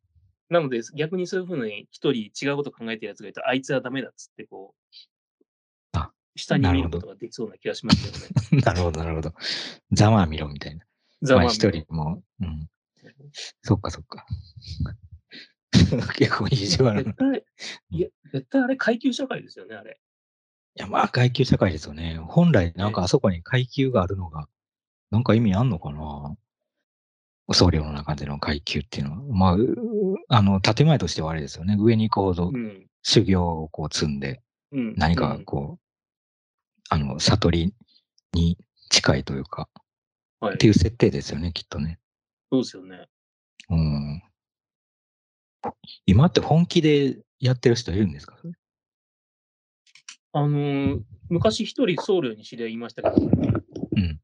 [0.49, 4.95] なので、逆にそういうふうに一人違うこと考えてるやつがいたら、あいつはダメだっつって、こう、
[5.93, 8.61] あ下に見ることができそうな気がしますよね。
[8.65, 9.33] なるほど、なるほど。
[9.91, 10.85] ざまあ見ろみたいな。
[11.21, 12.69] ざまあまあ一人も、うん。
[13.61, 14.25] そっかそっか。
[16.17, 17.01] 結構意地悪な。
[17.01, 17.43] い絶対、
[17.91, 19.99] いや、絶対あれ階級社会ですよね、あれ。
[20.79, 22.17] や、まあ階級社会ですよね。
[22.17, 24.47] 本来なんかあそこに階級があるのが、
[25.11, 26.35] なんか意味あんのかな？
[27.51, 29.17] 僧侶の中での階級っていうのは。
[29.35, 29.75] まあ、う
[30.27, 31.75] あの、建前としてはあれですよね。
[31.79, 32.85] 上に行くほどうん。
[33.01, 34.93] 修行をこう積んで、うん。
[34.97, 35.83] 何うんかこう、
[36.89, 37.73] あの、悟り
[38.33, 38.57] に
[38.89, 39.67] 近いというか、
[40.39, 41.99] はいっていう設定ですよね、きっとね。
[42.51, 43.07] そうですよね。
[43.69, 44.23] うん。
[46.05, 48.37] 今って本気でやってる人いるんですか？
[50.33, 54.19] あのー昔一人僧侶に知り合いましたけど、うん。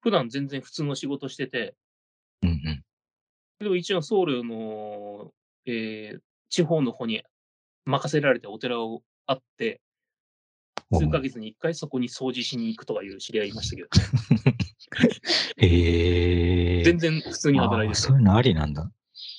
[0.00, 1.74] 普段全然普通の仕事してて、
[2.42, 2.84] うんうん。
[3.58, 5.32] でも一応僧侶の、
[5.66, 7.22] えー地方の方に
[7.84, 9.80] 任せられてお寺をあって、
[10.92, 13.88] 数ヶ月に一回そこに掃除しに行くとかいう知り合いいましたけど、
[15.58, 16.82] へえ。
[16.82, 18.90] 全然普通に働いててあーそういうのありなんだ。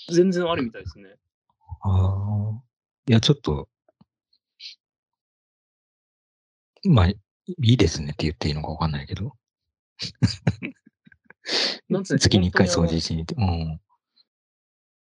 [0.09, 1.17] 全然あるみたいですね。
[1.83, 2.61] ああ。
[3.07, 3.67] いや、ちょっと、
[6.83, 7.17] まあ、い
[7.57, 9.33] いですねって言っていいのかわかんないけど。
[11.89, 13.35] なんつうの月に一回掃除しに行って。
[13.35, 13.81] うん。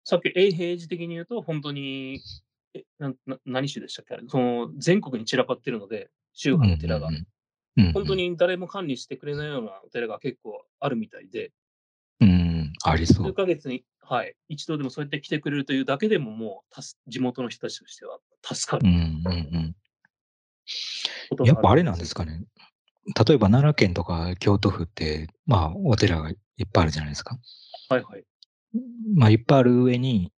[0.05, 2.21] さっき永平寺的に言うと、本当に、
[2.75, 4.15] えなな何種でしたっけ？
[4.15, 7.09] あれその全国に散らばってるので、宗派の寺が。
[7.09, 7.27] うんうん
[7.77, 7.93] うん。
[7.93, 11.53] 本当に誰も管理してくれないようなお寺が結構あるみたいで、
[12.85, 13.27] ありそう。
[13.27, 19.75] 数ヶ月に、はい、一度でもそうやって来てくれるというだけでももうたす、地元の人たちとしては助かるうんうん
[21.41, 21.47] うん。
[21.47, 22.45] やっぱあれなんるですかね。
[23.07, 26.37] 例えば奈良県とか京都府って、まあ、お寺がいっ
[26.73, 27.39] ぱいあるじゃないですか。
[27.89, 28.25] はいはい。
[29.15, 30.33] まあ、いっぱいある上に、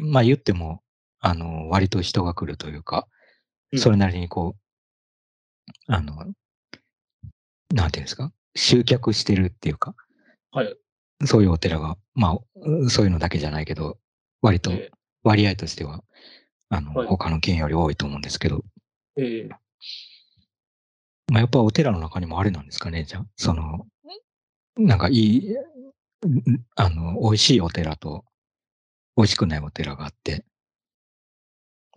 [0.00, 0.82] まあ言っても、
[1.18, 3.08] あの、割と人が来るというか、
[3.72, 6.14] うんそれなりにこう、あの、
[7.74, 9.94] なんていうんですか、集客してるっていうか、
[10.52, 10.76] はい。
[11.24, 13.98] そういうお寺が、まあ、そういうのだけじゃないけど、
[14.42, 14.90] 割とえ
[15.22, 16.04] 割合としては、
[16.68, 17.06] あの、はい。
[17.08, 18.62] 他の県より多いと思うんですけど、ー
[19.16, 19.48] え。
[19.48, 19.50] ー
[21.32, 23.86] まあ、やっぱお寺の中にもあれなんですかね、じゃあ、その、
[24.76, 28.24] なんかいい、んあの、美味しいお寺と、
[29.16, 30.44] 美味しくないお寺があって、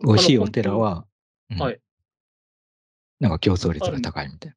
[0.02, 1.06] 美味しいお寺は、
[1.50, 1.58] うん。
[1.58, 1.80] はい。
[3.20, 4.54] なんか競争率が高いみたい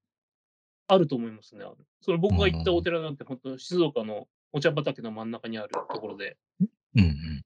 [0.88, 1.66] あると思いますね。
[2.02, 6.68] その僕が行ったお寺なんて、本当静岡のお茶畑の真ん中にあるところで、な。
[6.96, 7.42] うん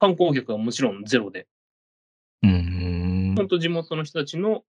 [0.00, 1.48] 観光客はもちろんゼロで、
[2.44, 2.50] うん。
[2.50, 3.34] うーん。
[3.34, 4.62] 本当地元の人たちの、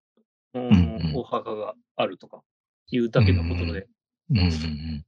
[0.55, 2.41] うんんうんお墓があるとか
[2.89, 3.88] いうだけのことで、
[4.32, 5.05] うんうんうん。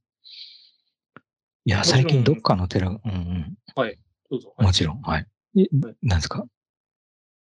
[1.64, 3.56] いや、最近どっかの寺、うんうん。
[4.30, 5.26] どうぞ、はいもちろん、はい。
[5.58, 6.44] えですか？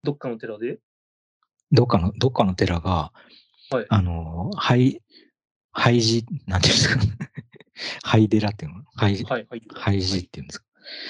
[0.04, 0.80] どっかの寺で、
[1.72, 3.14] どっかの、どっかの寺が、
[3.70, 5.02] はいあの、廃、
[5.72, 7.00] 廃寺、なんていうんですか？
[8.04, 8.81] 廃寺っていうの？
[9.02, 9.62] 廃、はい、はい。
[9.74, 10.60] 廃寺っていうんです。
[10.60, 10.66] か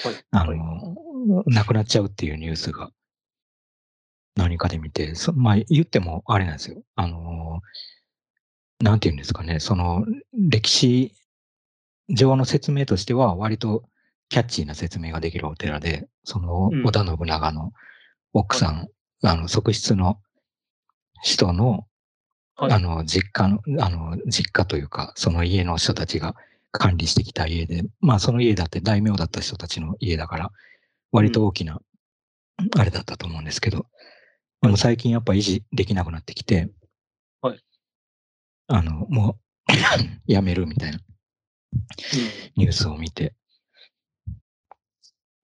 [0.08, 0.24] はい。
[0.30, 0.58] あはい。
[0.58, 2.90] の、亡くなっちゃうっていうニュースが。
[4.34, 6.82] 何かで見て、そまあ言ってもあれなんですよ。
[6.96, 7.60] あの、
[8.80, 11.12] なんていうんですかね、その歴史
[12.08, 13.84] 上の説明としては割と
[14.30, 16.82] キャッチーな説明ができるお寺で、そのうん。
[16.82, 17.72] 織田信長の
[18.32, 18.88] 奥さん、
[19.22, 20.18] あの、側室の
[21.22, 21.86] 人の、
[22.56, 22.72] はい。
[22.72, 26.34] あの、実家の、あの、実家というか、その家の人たちが
[26.72, 30.50] 管理してきた家で、まあその家だって大名だった人たちの家だから、
[31.12, 31.80] 割と大きな、
[32.76, 33.86] あれだったと思うんですけど、
[34.62, 36.70] でも最近やっぱ維持できなくなってきて、
[37.42, 37.60] はい。
[38.68, 39.72] あの、もう、
[40.26, 43.34] やめるみたいなうんニュースを見て、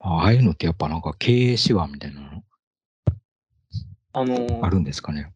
[0.00, 2.44] ああいうのってやっぱなんか経営手腕みたいなの
[4.12, 5.32] あのーあるんですかね。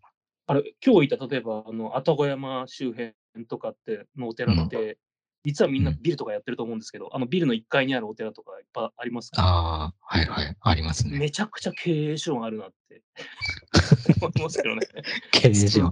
[0.47, 3.15] あれ、今日いた、例えば、あの、愛宕山周辺
[3.49, 4.99] とかって、のお寺って、
[5.45, 6.03] 実はみんなうん。
[6.03, 11.19] ビルとかやってると思うんですけど、あのビルの1階にあるお寺とかいっぱいありますかああ、はいはい、ありますね。
[11.19, 13.03] めちゃくちゃ経営手腕あるなって。
[14.23, 14.87] 思いますけどね。
[15.33, 15.91] 経営手腕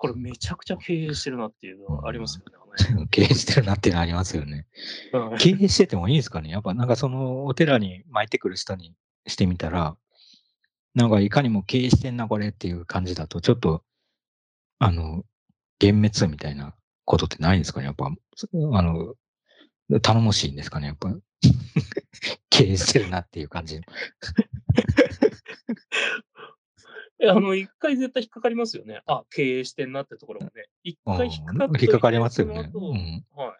[0.00, 3.06] これめちゃくちゃ経営してるなっていうのはありますよね。
[3.10, 4.66] 経営してるなっていうのありますよね。
[5.12, 5.38] うん。
[5.38, 6.50] 経営しててもいいんですかね？
[6.50, 8.94] やっぱなんかそのお寺に巻いてくる人に
[9.26, 9.96] してみたら、
[10.94, 13.82] なんかいかにも経営してんなこれっていう感じだと、ちょっと、
[14.78, 15.24] あの、
[15.82, 16.74] 幻滅みたいな
[17.08, 19.14] ことってないんですかねやっぱ、あの、
[20.00, 21.16] 頼もしいんですかねやっぱ。
[22.50, 23.80] 経営してるなっていう感じ。
[27.20, 29.02] えあの、一回絶対引っかかりますよね。
[29.06, 30.68] あ、経営してんなってところがね。
[30.84, 32.70] 一回引っかかっ引っかかりますよね。
[32.72, 33.24] うん。
[33.34, 33.58] はい。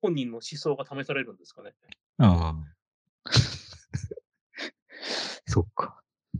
[0.00, 1.74] 本人の思想が試されるんですかね。
[2.16, 2.64] ああ。
[5.46, 6.02] そっか。
[6.34, 6.38] い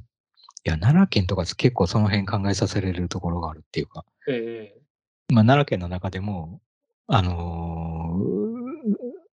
[0.64, 4.87] や、奈良県とか結構その辺考えさせられるところがあるっていうか、ええ
[5.30, 6.60] まあ、奈良県の中でも、
[7.06, 8.38] あのー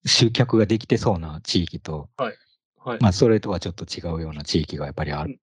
[0.07, 2.99] 集客ができてそうな地域と、はい。
[3.01, 5.39] まあ、それとはちょっと違うような地域がやっぱりある,、うん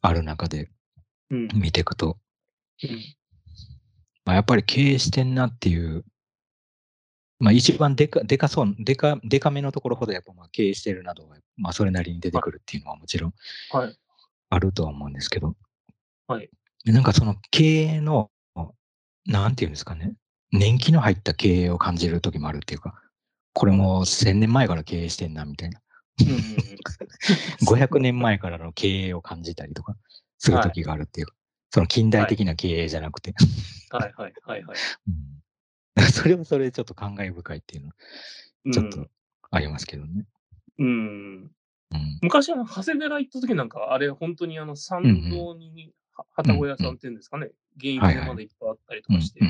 [0.00, 0.70] ある中で
[1.30, 1.48] うん。
[1.54, 2.16] 見ていくと、
[2.82, 2.90] うん
[4.24, 6.04] まあ、やっぱり経営してんなっていう、
[7.38, 13.34] まあ、一番でか、でかそう、でか、でかめのところほどやっぱまあ経営してるなどが、まあ、それなりに出てくるっていうのはもちろん
[13.70, 13.96] はい。
[14.48, 15.54] あるとは思うんですけど、
[16.26, 16.48] はい。
[16.84, 18.30] でなんかその経営の、
[19.30, 20.14] なんていうんですかね、
[20.50, 23.00] 年季の入った経営を感じる時もあるっていうか、
[23.52, 25.80] これも1000年前から経営してんなみたいな、
[26.20, 26.46] うんうんうん。
[27.64, 29.94] 500年前からの経営を感じたりとか
[30.38, 31.34] する時があるっていうか、
[31.70, 33.34] その近代的な経営じゃなくて、
[33.90, 34.12] はい。
[34.16, 34.32] はい。
[34.42, 34.64] はい。
[34.64, 34.76] はい。
[35.96, 36.02] うん。
[36.12, 39.08] それはそれでちょっと感慨深いっていうのちょっと
[39.50, 40.26] ありますけどね。
[40.78, 41.52] うん。
[41.92, 42.18] うん。
[42.22, 45.90] 昔、あの、長谷寺行った時なんか、あれ、本当にあの、参道に、は
[46.30, 49.40] 旗小屋さんっていうんですかね、現役のまでいっぱいあったりとかして、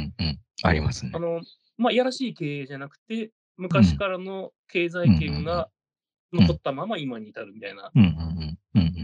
[0.63, 1.19] ありますねあ。
[1.19, 1.41] の、
[1.79, 5.71] まあ、いやらしい経営じゃなくて、昔からの経済圏が
[6.33, 7.91] 残ったまま今に至るみたいな。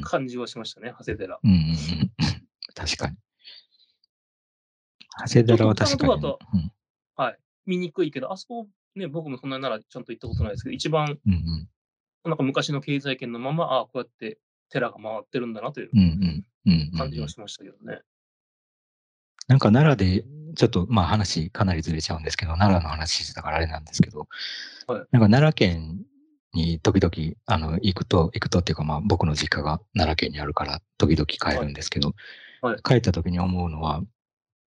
[0.03, 1.41] 感じはしましたね、長谷寺。
[2.75, 3.17] 確かに。
[5.19, 6.13] 長谷寺は確かに。
[6.13, 6.73] ちょっと他のとこうん
[7.17, 7.39] はい。
[7.65, 11.19] 見にくいけど、あそこ、ね、僕もそんなならちゃんと行ったことないですけど、一番、
[12.25, 15.91] なんか昔の経済圏のまま、ああ、こうやって寺が回ってるんだなという
[16.97, 18.01] 感じはしましたけどね。
[19.49, 20.25] なんか奈良で、
[20.57, 24.27] ちょっとまあ話かなりずれちゃうんですけど、奈良の話してたからあれなんですけど、
[24.87, 24.99] はい。
[24.99, 26.01] なんか奈良県
[26.53, 32.15] に時々、あの、行くと、行くとっていうか、まあ、僕の実家が奈良県にあるから、時々帰るんですけど、
[32.61, 32.73] はい。
[32.73, 32.83] はい。
[32.83, 34.01] 帰った時に思うのは、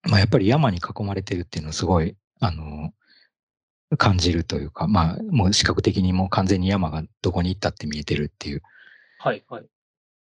[0.04, 2.94] まあ、やっぱり山に囲まれてるっていうのをすごい、あの、
[3.98, 8.62] 感じるというか、まあ、もう視覚的にもう完全に山がどこに行ったって見えてるっていう
[9.18, 9.66] はい、はい。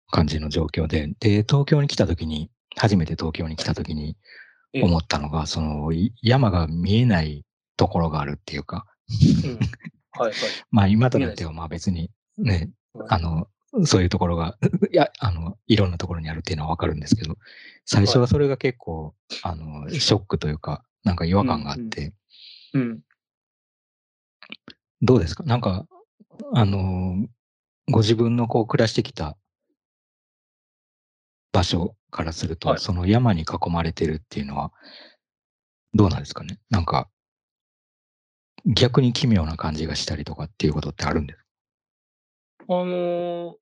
[0.09, 4.15] 感じの状況で、で、東京に来た時に、初めて東京に来た時に
[4.73, 4.83] ええ。
[4.83, 7.43] 思ったのが、その、い山が見えない
[7.77, 8.85] ところがあるっていうか、
[9.43, 9.59] うん。
[10.11, 10.33] はい、はい。
[10.71, 13.07] まあ今となってはまあ別にね、はい。
[13.09, 13.47] あの、
[13.85, 14.57] そういうところが、
[14.91, 17.37] いや、あの、いろんなところにあるっていうのはわかるんですけど、
[17.85, 22.13] 最初はそれが結構、あの、ショックというか、なんか違和感があって、
[22.73, 23.01] うん。
[25.01, 25.43] どうですか？
[25.43, 25.85] なんか、
[26.53, 27.27] あの、
[27.89, 29.37] ご自分のこう暮らしてきた
[31.57, 32.79] 場所からすると、はい。
[32.79, 34.71] その山に囲まれてるっていうのは、
[35.95, 36.59] どうなんですかね？
[36.69, 37.09] なんか、
[38.63, 41.45] 逆に奇妙な感じがしたりとかっていうことってあるんですか？
[42.69, 43.53] あのー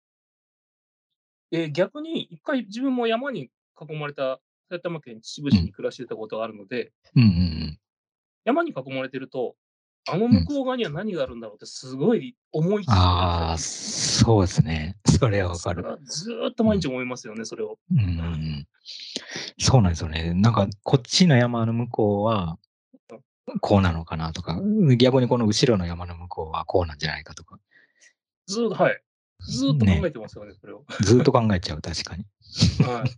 [1.52, 7.80] えー逆に一回自分も山に囲まれた埼玉県秩父市に暮らしてたことがあるので、うんうんうん。
[8.44, 9.56] 山に囲まれてると、
[10.08, 14.98] あの向こう側には何があるんだろうってすごい思いつつああ、そうですね。
[15.20, 15.84] それはわかる。
[16.06, 17.80] ずーっと毎日思いますよね、それを。
[17.92, 18.68] うんうんうん
[19.58, 20.34] そうなんですよね。
[20.36, 22.60] なんか、こっちの山の向こうは、
[23.62, 24.62] こうなのかなとか、
[24.98, 27.60] 逆にこの後ろの山の向こうはこうなんじゃないかとか、
[28.48, 29.02] ずーっと、はい。
[29.48, 30.86] ずーっと考えてますよね、それを。
[31.02, 32.26] ずっと考えちゃう、確かに。
[32.86, 33.12] はい。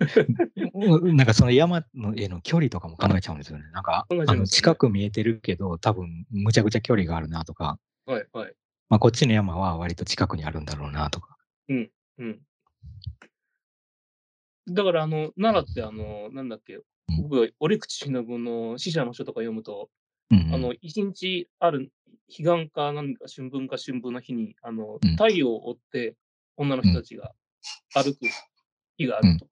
[1.14, 3.64] なんかその山のへの距離とかも考えちゃうんですよね。
[3.72, 8.54] なんか、あの近く見えてるけど、多分むちゃくちゃ距離があるなとか、はい、はい。
[8.88, 11.36] まあ、こっちの山は割と近くにあるんだろうなとか。
[11.68, 11.90] うん。
[14.72, 16.80] だから、あの、奈良って、あの、なんだっけ、
[17.22, 19.90] 僕が折口信夫の死者の書とか読むと、
[20.30, 21.90] うんうんあの、一日ある
[22.30, 26.16] 彼岸か何か春分か春分の日に、あのうん、太陽を追って
[26.56, 27.32] 女の人たちが
[27.94, 28.26] 歩く
[28.96, 29.46] 日があると。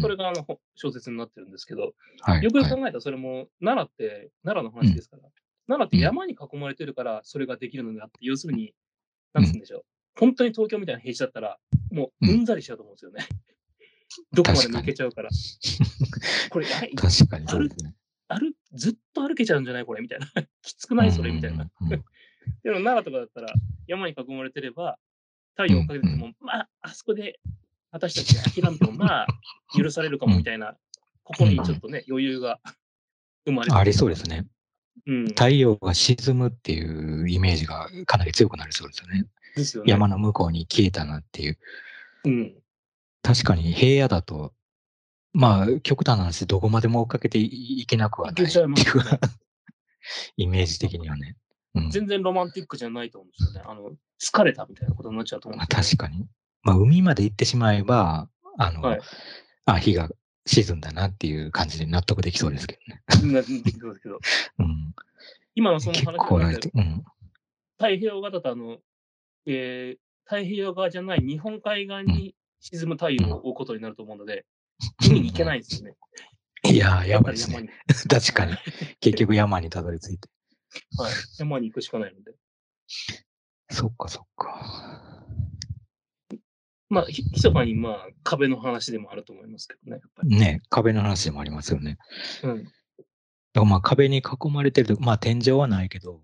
[0.00, 2.80] それがあのほ小説になってるんですけど、はいよくよくはい。
[2.80, 5.22] 考えたらそれも奈良って、奈良の話ですから、
[5.66, 8.72] 奈良って山に囲まれてるからそれができるのであって、要するに、
[9.32, 9.84] なんつうんでしょう、
[10.18, 11.58] 本当に東京みたいな平地だったら、
[11.90, 12.44] もううん。
[12.44, 13.26] ざりしちゃうと思うんですよね。
[14.32, 15.30] どこまで抜けちゃうから。
[16.50, 17.46] これ、確かに。
[17.46, 20.26] 歩ずっと歩けちゃうんじゃないこれみたいな。
[20.62, 21.12] きつくない？
[21.12, 21.64] それみたいな。
[22.62, 23.52] でも奈良とかだったら、
[23.86, 24.98] 山に囲まれてれば、
[25.56, 27.40] 太陽をかけてても、まあ、あそこで
[27.90, 29.26] 私たちが諦めても、まあ、
[29.76, 30.76] 許されるかもみたいな、
[31.24, 32.60] 心にちょっとね、余裕が
[33.46, 34.46] 生まれてありそうですね。
[35.06, 35.26] うん。
[35.28, 39.24] 太陽が沈むっていうイメージがかなり強くなりそうですよね。
[39.56, 39.90] ですよね。
[39.90, 41.58] 山の向こうに消えたなっていう。
[42.24, 42.54] うん。
[43.22, 44.54] 確かに平野だと、
[45.32, 49.20] まあ、極端な話、どこまでも追っかけていいけなくはないいけちゃいますよね
[50.36, 51.36] イメージ的にはね。
[51.74, 53.68] うん、全然ロマンティックじゃないと思うんですよね。
[53.68, 56.26] あの、疲れたみたいなことになっちゃうと思うんまあ、確かに。
[56.62, 59.00] まあ、海まで行ってしまえば、あの、はい
[59.66, 60.08] あ、日が
[60.46, 62.78] 沈んだなっていう感じで納得できそうですけ
[63.20, 63.32] どね。
[63.32, 63.32] ね。
[63.32, 64.20] なできそうですけど、
[64.60, 64.94] うん、
[65.54, 67.04] 今のその結話構ないと、の中で、うん。
[67.76, 68.78] 太平洋側だとあの、
[69.46, 74.44] えー太平洋側じゃない日本海側に沈む太陽を追うことになると思うので、
[75.02, 75.96] 海に行けないんですよね。
[76.64, 77.68] いやー、やばいですね。
[78.08, 78.54] 確かに。
[79.00, 80.28] 結局山にたどり着いて。
[80.98, 81.12] はい。
[81.38, 82.34] 山に行くしかないので。
[83.70, 85.24] そっかそっか。
[86.88, 90.36] まあ、ひ密かにまあ、壁の話でもあると思いますけどね、やっぱり。
[90.36, 91.98] ね、壁の話でもありますよね。
[92.44, 92.64] うん。
[92.64, 92.72] だか
[93.54, 96.22] らまあ壁に囲まれてると、まあ天井はないけど、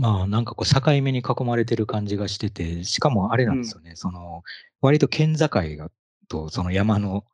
[0.00, 4.42] まあなんかこう境目に囲まれてる感じがしてて、しかもあれなんですよね、その
[4.80, 5.90] 割と県境が
[6.28, 7.24] とその山の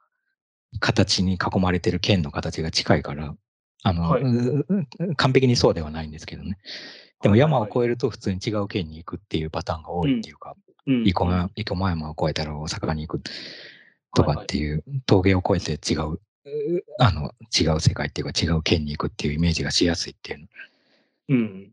[0.78, 3.34] 形に囲まれてる県の形が近いから、
[3.82, 4.22] あの、はい。
[4.22, 4.66] うう
[5.16, 6.58] 完璧にそうではないんですけどね。
[7.22, 10.54] でも山をはい越えると普通に違う県に行くっていうパターンが多いっていうか、
[10.86, 11.04] うん。
[11.04, 13.22] 生駒山を越えたら大阪に行く
[14.14, 16.20] とかっていう、峠を越えて違う、う
[16.98, 20.48] あの、違う世界っていうか違う県に行くっていうイメージがしやすいっていう
[21.28, 21.72] うん。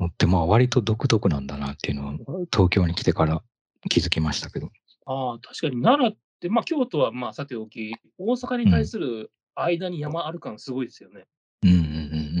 [0.00, 2.12] のって、まあ割と独特なんだなっていうのは、
[2.52, 3.42] 東京に来てから
[3.88, 4.70] 気づきましたけど。
[5.06, 11.24] ああ、確かに奈良って、まあ、京都はまあ、さておき、大阪に対する間に山ある感すごいですよね。
[11.62, 11.86] うんうんうんう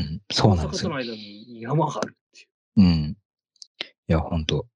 [0.02, 0.22] ん。
[0.30, 0.90] そうなんですよ。
[0.90, 2.48] 大阪との間に山があるっていう。
[2.76, 2.86] うん。
[2.86, 3.16] い
[4.06, 4.66] や、本当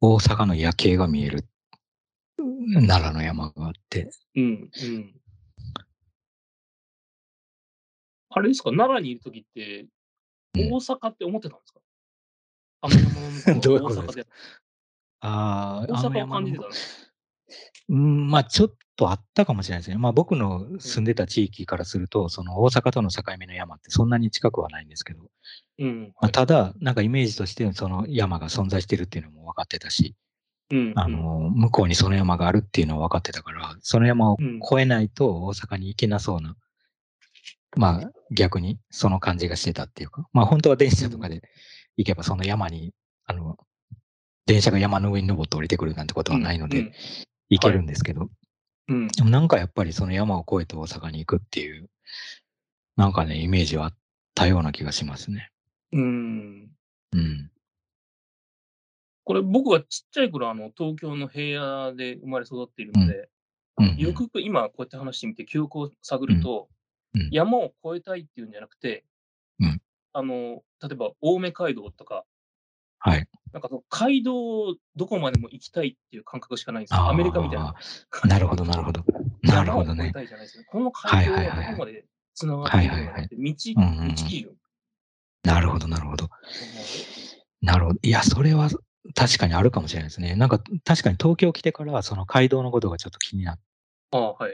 [0.00, 1.48] 大阪の夜景が見える
[2.86, 5.14] 奈良の山があって、うん、うん。
[8.30, 9.88] あれですか、奈良にいるときって、うん
[10.54, 11.80] 大阪って思ってたんですか、
[12.82, 14.26] 山の向こ どういうことです阪で。
[15.20, 16.70] ああ、大阪を感じてたの？
[17.90, 19.96] うん、まあちょっとあったかもしれないですね。
[19.96, 25.22] まあ僕の住んでた地域からすると、その大阪との境目の山ってそんなに近くはないんですけど、
[25.78, 26.02] うん。
[26.08, 26.32] まあ、はい。
[26.32, 30.14] ただ、なんかイメージとしてその山が存在してるっていうのも分かってたし、
[30.70, 30.92] うん。
[30.96, 36.56] あの、向こうにその山があるっていうのは分かってたから、その山をうん越えないと大阪に行けなそうな、
[37.76, 41.42] まあ逆にその感じがしてたっていうか、まあ本当は電車とかで
[41.96, 42.92] 行けばその山に、
[43.26, 43.56] あの、
[44.46, 46.92] 電車が山の上に登って降りてくるなんてことはないので、うん
[47.50, 48.28] 行けるんですけど、
[48.88, 49.08] うん。
[49.08, 51.88] でもなんかやっぱりその山を越えて大阪に行くっていう、
[52.96, 53.94] なんかね、イメージはあっ
[54.34, 55.50] たような気がしますね。
[55.92, 56.70] うん。
[57.12, 57.50] うん。
[59.24, 63.28] これ僕がちっちゃい頃、あの、東京の平野で生まれ育っているので、うんうん
[63.96, 66.68] よくよく今こうやって話してみて記憶を探ると、
[67.30, 69.04] 山を越えたいっていうんじゃなくて、
[69.60, 69.80] うん
[70.12, 72.24] あの、例えば青梅街道とか、
[72.98, 73.28] はい。
[73.52, 77.08] なんかその街道をどこまでも行きたいっていう感覚しかないんですよ。
[77.08, 77.74] アメリカみたいな。
[78.24, 79.04] なるほど、なるほど。
[79.42, 80.12] なるほどね。
[80.70, 82.04] この街道はどこまで
[82.34, 84.50] 繋がっているのかって、道、道基準。
[85.44, 86.28] なるほど、なるほど。
[87.62, 87.98] なるほど。
[88.02, 88.68] いや、それは
[89.14, 90.34] 確かにあるかもしれないですね。
[90.34, 93.67] なんか確かに東京来てから、その街道のことがちょっと気になああ、はい。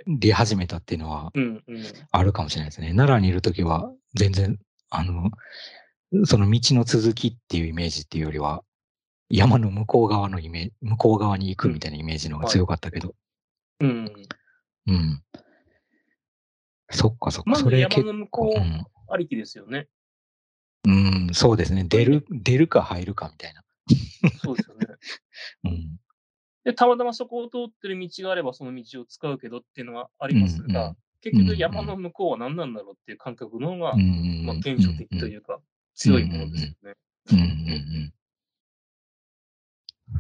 [0.07, 1.83] り始めたっていうのはうん、うん。
[2.11, 2.89] あるかもしれないですね。
[2.89, 4.59] 奈良にいるときは、全然、
[4.91, 5.31] あの、
[6.25, 8.63] その道の続きっていうイメージっていうよりは、
[9.31, 13.15] 山の向こう側のイメージ、向こう側に行くみたいなイメージの方が強かったけど、
[13.81, 14.13] うん。
[14.87, 15.23] うん。
[16.91, 18.87] そっかそっか、まず山それ結の向構、こううん。
[19.09, 19.89] ありきですよね。
[20.87, 21.85] うん、そうですね。
[21.85, 23.63] 出る、出るか入るかみたいな。
[24.43, 24.87] そうですよね。
[25.65, 25.99] うん。
[26.65, 35.59] で、たまたまそこを通ってる道があればその道を使うけどっていうのはありますが、うんうん結局山の向こうは何なんだろうっていう感覚の方が、うんまあ、原初的というか、
[35.95, 36.95] 強いものですよね。
[37.33, 37.45] うんうん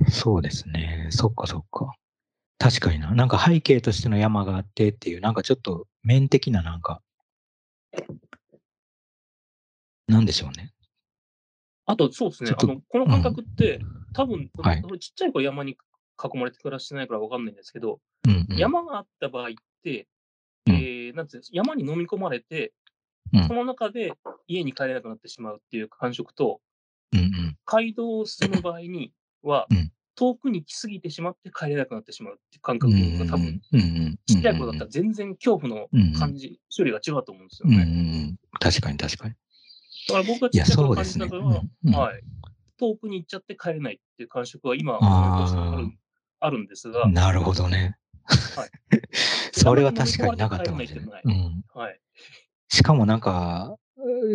[0.02, 0.10] うん。
[0.10, 1.08] そうですね。
[1.10, 1.92] そっかそっか。
[2.58, 3.10] 確かにな。
[3.10, 7.02] なんか背景としての山があってっていう、なんかちょっと面的ななんか、
[10.08, 10.72] なんでしょうね。
[11.84, 13.80] あと、そうですねあの、この感覚って、
[14.14, 15.76] 多分、はい俺ちっちゃい子山に
[16.22, 18.56] 囲まれて暮らしてないからわかんないんですけど、うんうん。
[18.56, 19.50] 山があった場合っ
[19.82, 20.06] て、
[20.66, 22.72] うんえー、なんていうんです山に飲み込まれて、
[23.32, 24.12] うんその中で
[24.46, 26.60] 家に帰れなくなってしまうっていう感触と、
[27.12, 27.56] うんうん。
[27.64, 29.12] 街道を進む場合に
[29.42, 33.60] はうん、遠くに来すぎてしまって帰れなくなってしまうっていう感覚が多分。
[34.26, 35.88] ちっちゃい頃だったら全然恐怖の
[36.18, 38.24] 感じ、種類が違うと思うんですようんうんうね。
[38.30, 38.38] ん。
[38.58, 39.34] 確かに確かに。
[40.08, 40.94] だから僕がちっちゃい頃。
[40.94, 42.22] 感じたのは、うんうんはい。
[42.78, 45.98] 遠くに行っちゃって帰れないっていう感触は今あー思い出して
[46.44, 47.96] あるんですが、なるほどね。
[48.56, 48.70] はい
[49.52, 51.22] それは確かになかったかもしれない。
[51.24, 51.64] うん。
[51.74, 52.00] はい。
[52.68, 53.76] しかもなんか、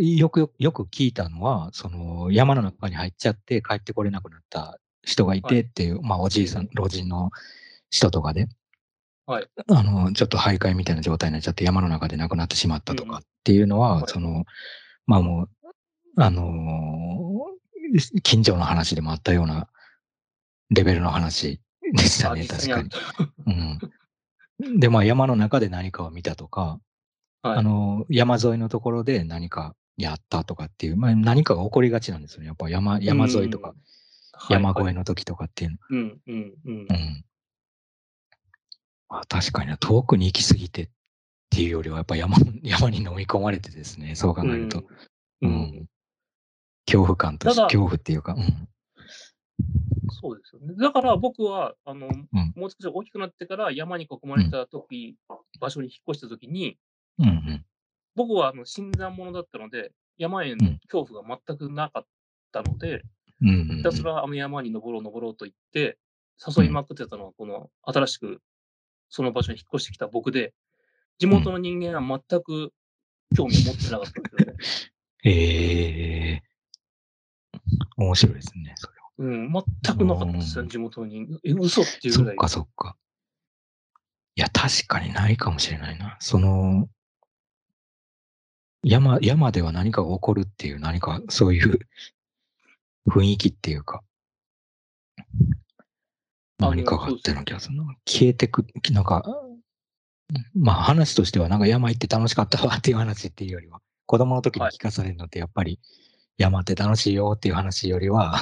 [0.01, 7.32] よくよよく聞いたのは、その山の中に入っちゃって帰ってこれなくなった人がいはいてっていう、まあおじいさん、老人の
[7.89, 8.47] 人とかで、
[9.26, 14.45] はいあの、ちょっと徘徊みたいな状態になっちゃって山の中で亡くなってしまったとうんうんかっていうのは、はいその、
[15.05, 15.49] まあもう、
[16.18, 17.60] あのー
[18.22, 19.68] 近所の話でもあったような
[20.70, 21.60] レベルの話
[21.93, 22.89] でしたあね、確かに。
[23.47, 23.51] う
[24.75, 24.79] ん。
[24.79, 26.79] で、まあ山の中で何かを見たとか、
[27.41, 32.47] はいあの、山沿いのところで何かやったとかっていう、まあ何かが起こりがちなんですよね。
[32.47, 33.73] やっぱ山、山沿いとか、
[34.49, 35.77] 山越えの時とかっていうの。
[35.89, 36.93] うんうんうんう。
[36.93, 37.25] ん。
[39.09, 40.89] あ確かにな、遠くに行き過ぎてっ
[41.49, 44.79] ていうよりは、やっぱ山、 山に飲み込まれてですね、そう考えると。
[44.79, 44.85] う
[45.41, 45.85] うんん。
[46.85, 48.67] 恐怖感として、恐怖っていうか、うん。
[50.12, 50.76] そうですよね。
[50.78, 55.16] だから僕は、あの、んもう少し大きくなってから山に囲まれた時、
[55.60, 56.78] 場所に引っ越した時に、
[57.20, 57.66] うんうん。
[58.16, 60.57] 僕はあの新参者だったので、山への
[60.89, 62.05] 恐怖が全くなかっ
[62.51, 63.03] たので、
[63.41, 65.97] うんうんうんひたすらあの山に登ろう登ろうと言って、
[66.45, 68.41] 誘いまくってたのは、この新しく
[69.10, 70.53] その場所に引っ越してきた僕で、
[71.18, 72.74] 地元の人間は全く
[73.36, 74.57] 興味を持ってなかったんですよね。
[75.24, 76.43] ええ
[77.97, 78.99] 面白いですね、それは。
[79.20, 79.51] うん、
[79.84, 81.39] 全くなかったですよ、うん地元の人間。
[81.43, 82.32] え、嘘っていうぐらい。
[82.32, 82.95] そっかそっか。
[84.36, 86.15] いや、確かにないかもしれないな。
[86.22, 86.88] その、
[88.82, 91.80] 山、山では何かが起こるっていう、何かそういう
[93.11, 94.01] 雰囲気っていうか、
[96.61, 97.84] あ何かがあったような気がするな。
[98.05, 99.26] 消えてく、なんか、
[100.53, 105.82] まあ話としてはなんか山行って楽しかったわっていう話っていうよりは、子供の時にはい聞かされるのってやっぱり
[106.39, 108.39] 山って楽しいよっていう話よりは、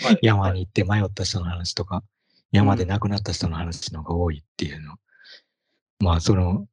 [0.00, 2.02] はい山に行って迷った人の話とか、
[2.50, 4.96] 山で亡くなった人の話の方が多いっていうの。
[6.00, 6.66] まあ、その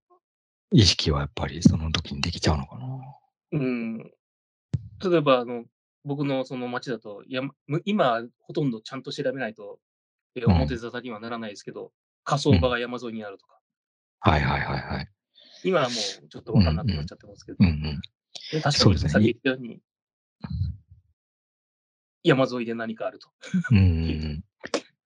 [0.72, 2.88] 意識はやっぱりその時にできちゃうのかな。
[3.52, 3.98] うん。
[4.00, 5.66] 例えば、あの、
[6.06, 9.80] 僕のその町だと、山む今、ほとんどちゃんと調べないと、
[10.36, 11.92] えうん表沙汰にはならないですけど、
[12.24, 13.60] 火葬場が山沿いにあるとか、
[14.22, 15.08] はいはいはいはい。
[15.64, 17.58] 今はもうちょっとわかんなくなっちゃってますけど。
[17.60, 18.02] うんうん。
[18.52, 19.80] で確かに、そうですねさっき言ったように、
[22.24, 23.30] 山沿いで何かあると。
[23.72, 24.44] うん。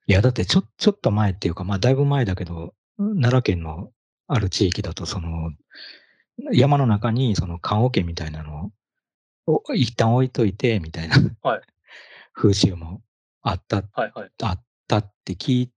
[0.07, 3.91] いや、だってちょ、ちょっと前っていうか、まあ、だいぶ前だけど、奈良県の
[4.27, 5.51] ある地域だと、その、
[6.51, 8.71] 山の中に、その、棺桶みたいなの
[9.47, 11.61] を、一旦置いといて、みたいな、はい
[12.33, 13.01] 風習も
[13.41, 14.31] あった、はいはい。
[14.43, 15.71] あったって聞い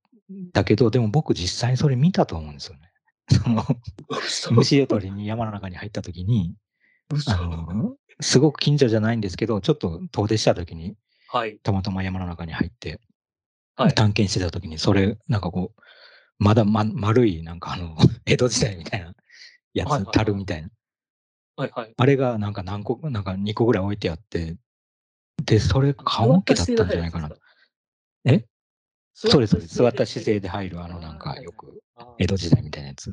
[0.53, 2.93] たけど、でも僕実際にそれ見たと思うんですよね。
[3.31, 3.65] その、
[4.09, 6.57] 嘘虫を取りに山の中に入った時に、
[7.15, 10.97] 嘘あの、すごく近所じゃないんですけど、ちょっと遠出した時に、
[11.29, 11.59] はい。
[11.59, 13.01] たまたま山の中に入って、
[13.77, 15.81] はい探検してた時に、それ、なんかこう、
[16.39, 17.97] まだま、丸い、なんかあの、
[18.27, 19.14] 江戸時代みたいな
[19.73, 20.69] やつ、はいはいはい樽みたいな。
[21.57, 21.95] はいはい。
[21.97, 24.57] あれがなんか何個、なんか2個ぐらい置いてあって、
[25.45, 27.31] で、それ、棺桶だったんじゃないかな。
[28.25, 28.45] え？
[29.14, 29.77] そうです、そうです。
[29.77, 31.81] 座った姿勢で入る、あの、なんかよく、
[32.19, 33.11] 江戸時代みたいなやつ。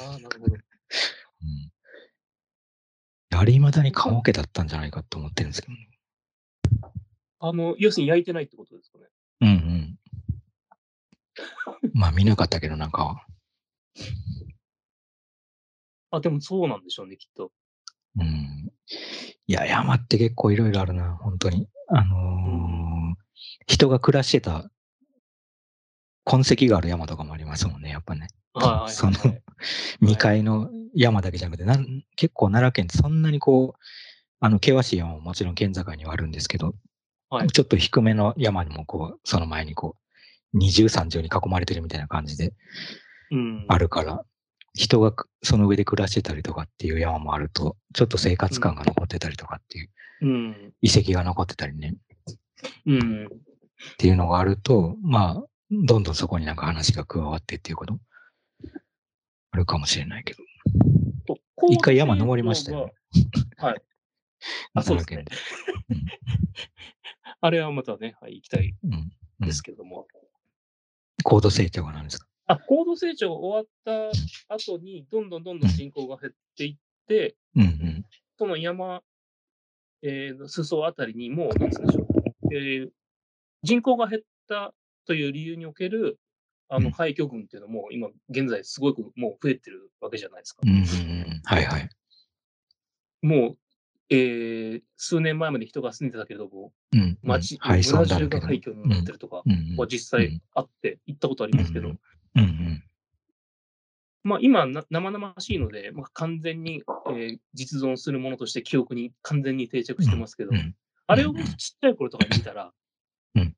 [0.00, 0.54] ああ、なるほど。
[1.42, 1.70] うん。
[3.30, 5.88] あれ、未だに棺桶だったんじゃないかと思ってるんですけどね。
[7.40, 9.04] あの、要するに焼いてないってことですかね。
[9.40, 9.50] うんう
[11.90, 11.90] ん。
[11.92, 13.24] まあ見なかったけど、なんかは。
[16.10, 17.52] あ、でもそうなんでしょうね、きっと。
[18.18, 18.72] うん。
[19.46, 21.68] いや、山って結構いろいろあるな、本当に。
[21.88, 23.18] あのー
[23.66, 24.70] 人が暮らしてた
[26.24, 28.28] 痕跡がある山とかもありますもんね、やっぱね。
[28.88, 29.16] その
[30.00, 33.80] 未開の山だけじゃなくて、なん結構奈良県ってそんなにこう、
[34.40, 36.74] あの、険しい山ももちろん県境にはあるんですけど、
[37.30, 39.96] はいちょっと低めの山にもこう、その前にこ
[40.54, 42.54] う、二重三重に囲まれてるみたいな感じで
[43.30, 43.64] うん。
[43.68, 44.24] あるから、
[44.74, 49.90] 人がくその上で暮らしてたりとかっていう山もあると、ちょっと生活感が残ってたりとかっていう、
[50.22, 50.72] うん。
[50.80, 51.94] 遺跡が残ってたりね、
[52.86, 53.26] うん。
[53.26, 53.28] っ
[53.98, 57.98] ていうのがあると、まあ、どんどんそこになんか話が加わってっていうこと、
[59.50, 60.42] あるかもしれないけど。
[61.70, 62.92] 一回山登りましたよね。
[63.56, 63.82] はい。
[64.74, 65.24] あそうですね。
[67.40, 68.92] あれはまたね、はい、行きたいうん。
[68.92, 69.12] うん。
[69.40, 70.06] うんですけども。
[71.24, 72.26] 高度成長がなんですか？
[72.46, 74.12] あ、高度成長が終わっ
[74.48, 76.76] た後に、どんどんどんどん人口が減っていっ
[77.06, 78.04] て、うんうん。
[78.38, 79.02] その山、
[80.02, 82.90] えー、裾あたりにもう、なんつうんでしょう、えー
[83.64, 84.72] 人口が減った
[85.04, 86.20] という理由における、
[86.68, 86.84] あうん。
[86.84, 90.62] の、廃墟群っていうのも、今、現在すごくもう増えてるわけじゃないですか。
[90.64, 90.70] う。
[90.70, 90.84] ん。
[91.44, 91.88] はいはい。
[93.22, 93.58] もう、
[94.10, 97.40] えー、数年前まで人が住んでたけれども、うん、うん。
[97.40, 97.58] 中
[98.28, 99.42] が廃墟になってるとか
[99.76, 101.94] は実際あって、行ったことありますけど、うん
[102.36, 102.40] うん。
[102.40, 102.84] うん。
[104.24, 110.74] まあ今な生々しいので、まあ、完全に、えー実存するものとして記憶に完全に定着してますけど、うん
[111.10, 112.70] あれをちっちゃい頃とかに見たら、
[113.34, 113.56] うん。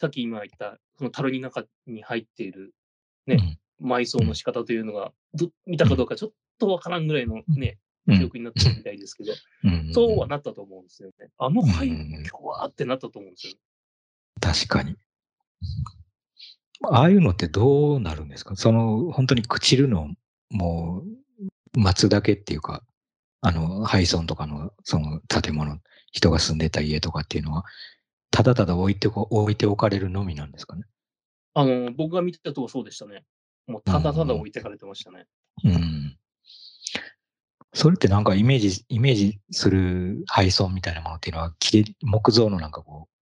[0.00, 2.74] さっき今言った、その樽の中に入っている
[3.26, 3.58] うん。
[3.82, 8.18] 埋葬の仕方というのが、ど見たかどうかちょっとわからんぐらいのね、うん。
[8.18, 9.32] 記憶になってるみたいですけど、
[9.92, 11.28] そうはなったと思うんですよね。
[11.38, 13.54] あの廃うん墟はってなったと思うんですよ。
[14.40, 14.94] 確かに。
[16.82, 18.56] ああいうのってどうなるんですか？
[18.56, 20.08] その、本当に朽ちるのを
[20.50, 21.02] も
[21.74, 22.82] う待つだけっていうか、
[23.40, 25.78] あの、廃村とかのその建物、
[26.12, 27.64] 人が住んでた家とかっていうのは、
[28.34, 30.82] ただただ置いてこ置いておかれるのみなんですかね？
[31.54, 33.22] あの、僕が見てたとこそうでしたね。
[33.68, 35.26] もうただただ置いてかれてましたね。
[35.62, 36.18] うん。
[37.72, 41.54] それってなんかイメージ、イメージする配送みたいなものっていうのは、
[42.02, 43.14] 木造のなんかこう、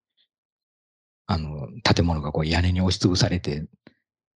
[1.27, 3.67] あの、建物がこう屋根に押しつぶされて、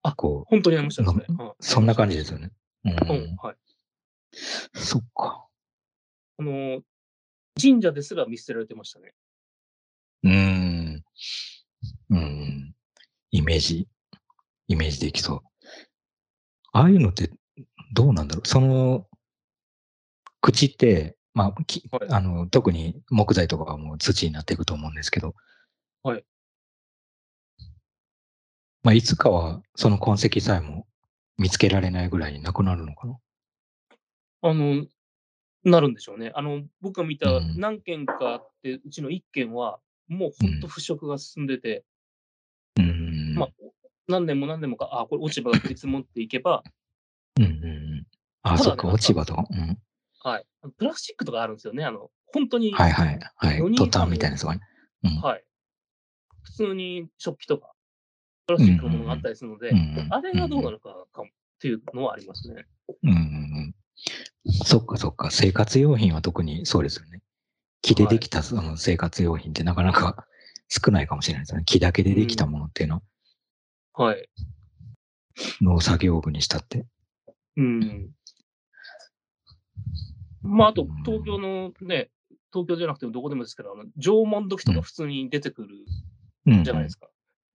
[0.03, 1.27] あこう、本当にありましたね。
[1.61, 2.51] そんな感じですよね。
[2.85, 3.37] ううん、ん。
[3.37, 3.57] はい。
[4.75, 5.47] そっか。
[6.39, 6.83] あの、
[7.59, 9.15] 神社ですら見捨てられてましたね。
[10.23, 10.66] うーん。
[12.11, 12.75] うん。
[13.31, 13.89] イメージ、
[14.69, 15.41] イメージできそう。
[16.73, 17.31] ああいうのって
[17.93, 19.07] どうなんだろうその、
[20.41, 25.35] 口って、まあ、きはいあの、特に木材とかはもう土になっていくと思うんですけど。
[26.03, 26.25] はい。
[28.83, 30.87] まあ、いつかはその痕跡さえも
[31.39, 33.19] 見つけられないぐらいになくなるのかな
[34.43, 34.87] あの、
[35.65, 36.31] なるんでしょうね。
[36.35, 41.85] あの、僕が見たうん何件かあって、うちの1件は、もう本当腐食が進んでて、
[42.77, 43.35] うーん。
[43.35, 43.49] まあ、
[44.09, 46.63] 何年も何年もか、あ、これ落ち葉が降り積もっていけば、
[47.39, 47.69] うんうんう
[48.03, 48.07] ん。
[48.43, 49.47] あ、そっか、落ち葉とか。
[49.51, 49.79] うん。
[50.23, 50.47] はい。
[50.79, 51.85] プラスチックとかあるんですよね。
[51.85, 53.19] あの、本当に、はいはい。
[53.37, 54.61] はいトタンみたいなやつがね。
[55.05, 55.21] うん。
[55.21, 55.45] はい。
[56.43, 57.73] 普通に食器とか、
[58.47, 62.67] プラスチックのものがあったりするので、うんうんあれがどうなのかかもっていうのはありますね。
[63.03, 63.75] うんうんうん。
[64.65, 65.31] そっかそっか。
[65.31, 67.21] 生活用品は特にそうですよね。
[67.83, 70.27] 木でできたその生活用品ってなかなか
[70.69, 71.65] 少ないかもしれないですよね。
[71.65, 73.03] 木だけでできたものっていうの
[73.95, 74.29] は、はい。
[75.61, 76.87] 農作業具にしたって。
[77.57, 78.11] うん。
[80.43, 82.11] まあ、あと、東京のね、
[82.53, 85.77] 東京じゃなくてもどこでもですけど、あの縄文土器とか普通に出てくる
[86.47, 86.65] うん。
[86.65, 87.07] じゃないですか。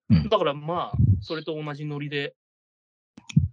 [0.09, 2.35] うんだからまあ、それと同じノリで、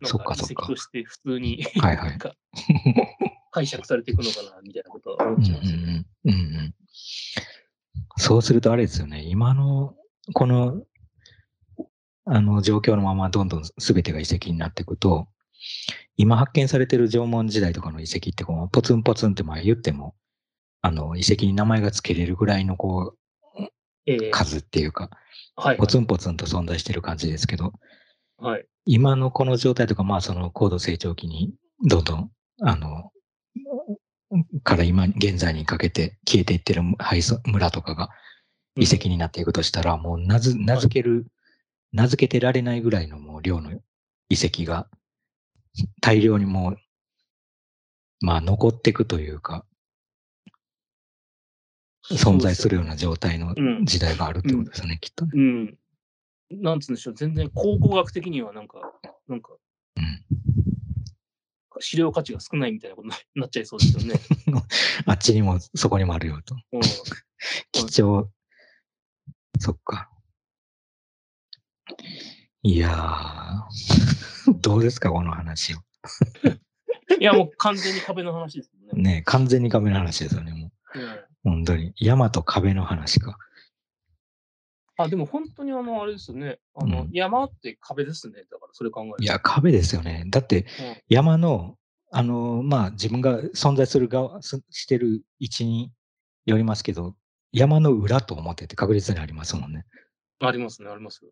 [0.01, 2.19] なんそっかそっか跡として普通にはいはい
[3.59, 5.17] 解釈されていくのかな、みたいなことは。
[5.27, 6.07] 思うんうんっちゃいますよね。
[6.25, 6.75] うんうんうん。
[8.19, 9.95] そうするとあれですよね、今の
[10.35, 10.83] この
[12.25, 15.29] あの状況のままどんどん全てが遺跡になっていくと、
[16.17, 20.15] 今発見されてる縄文時代とかの遺跡ってこうポツンポツンってまあ言っても、
[20.83, 23.15] あの遺跡に名前が付けれるぐらいのこ
[24.07, 25.11] えう数っていうか、
[25.57, 27.73] はい、ポツンポツンと存在してる感じですけど、
[28.39, 28.67] はい。
[28.85, 31.53] 今のこの状態とか、まあその高度成長期に
[31.89, 32.31] どんどん、
[32.63, 33.11] あの、
[34.63, 38.11] から今現在にかけて消えていってる廃村村とかが
[38.77, 41.27] 遺跡になっていくとしたら、もう名付ける、
[41.93, 43.73] 名付けてられないぐらいのもう量の
[44.29, 44.89] 遺跡が
[46.01, 46.77] 大量にもう、
[48.21, 49.65] まあ残っていくというか、
[52.11, 53.85] 存在するような状態のうん。
[53.85, 55.33] 時代があるってことですよね、きっとね。
[55.35, 55.79] うん。
[56.51, 58.79] なんつうんでしょう、全然考古学的にはなんか、
[59.29, 59.53] なんか、
[59.97, 60.25] うん
[61.81, 64.21] 資料価値が少ないみたいなことにな っちゃいそうですよね。
[65.07, 66.55] あっちにもそこにもあるよと。
[66.73, 66.81] うん、
[67.73, 68.31] 貴重。
[69.59, 70.11] そっか。
[72.63, 75.79] いやー、 どうですか、この話を。
[77.21, 79.03] いや、もう完全に壁の話ですよね。
[79.03, 81.29] ね完全に壁の話ですよね、もうんう。
[81.45, 81.93] 本当に。
[81.97, 83.39] 山と壁の話か。
[84.99, 86.59] あ、でも本当にあの、あれですよね。
[86.75, 88.43] あの、うん山って壁ですね。
[88.51, 89.23] だからそれ考えると。
[89.23, 90.25] いや、壁ですよね。
[90.29, 90.67] だって、
[91.09, 91.77] 山の、
[92.11, 95.93] あの、まあ、自分が存在する側、すしてる位置に
[96.47, 97.15] よりますけど、
[97.53, 99.87] 山の裏と表って確実にありますもんね。
[100.41, 101.23] ありますね、あります。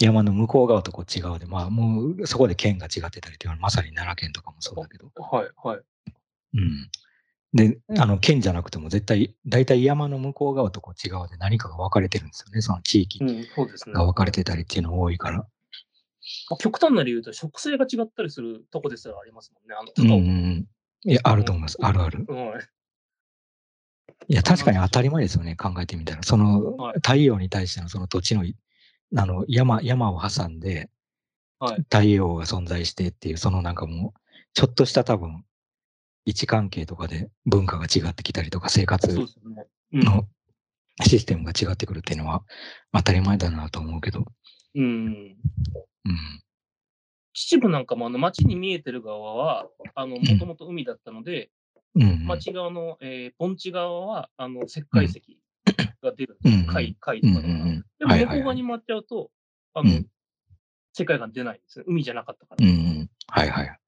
[0.00, 5.10] 山の向こう側とこっち側で、まあ、もうそこで県が違ってたりっていうのは、まさに奈良県とかもそうだけど。
[5.14, 5.80] はい、はい。
[6.54, 6.90] うん。
[7.54, 12.60] で、あの、県じゃなくても絶対、大体山の向こう側とこっち側で何かが分かれてるんですよね。
[12.60, 13.20] その地域。
[13.86, 15.38] が分かれてたりっていうのが多いから。
[15.38, 15.44] ま
[16.56, 19.74] あ極端な理由と植生が違ったりするとこですらありますもんね。
[19.78, 21.10] あの、うんうんうん。
[21.10, 21.78] いや、あると思います。
[21.80, 22.26] あるある。
[22.28, 22.52] うん
[24.30, 25.56] いや、確かに当たり前ですよね。
[25.56, 26.22] 考えてみたら。
[26.22, 28.56] そのはい、太陽に対してのその土地のい、
[29.16, 30.90] あの、山、山を挟んで、
[31.60, 31.76] はい。
[31.84, 34.20] 太陽が存在してっていう、そのなんかもう、
[34.54, 35.44] ちょっとした多分、
[36.28, 39.08] 位置関係とかで文化が違ってきたりとか、生活。
[39.90, 40.28] の
[41.02, 42.42] システムが違ってくるっていうのは
[42.92, 44.26] 当たり前だなと思うけど。
[44.74, 44.84] うん。
[44.84, 45.36] うん。
[47.32, 51.50] 秩父なんかもあの町に見えてる側は、あの、もともと海だったので、
[51.94, 52.26] うん。
[52.26, 55.22] 町側の、えー盆地側は、あの、石灰石
[56.02, 56.38] が出る。
[56.44, 57.46] うんうん貝、貝うんとか。
[57.46, 57.54] で
[58.04, 59.30] も、向こう側に回っちゃうと、
[59.72, 60.06] あのうん、
[60.92, 61.86] 世界が出ないんですよ。
[61.88, 62.74] 海じゃなかったかうんうら。
[63.04, 63.10] ん。
[63.28, 63.78] はいはい。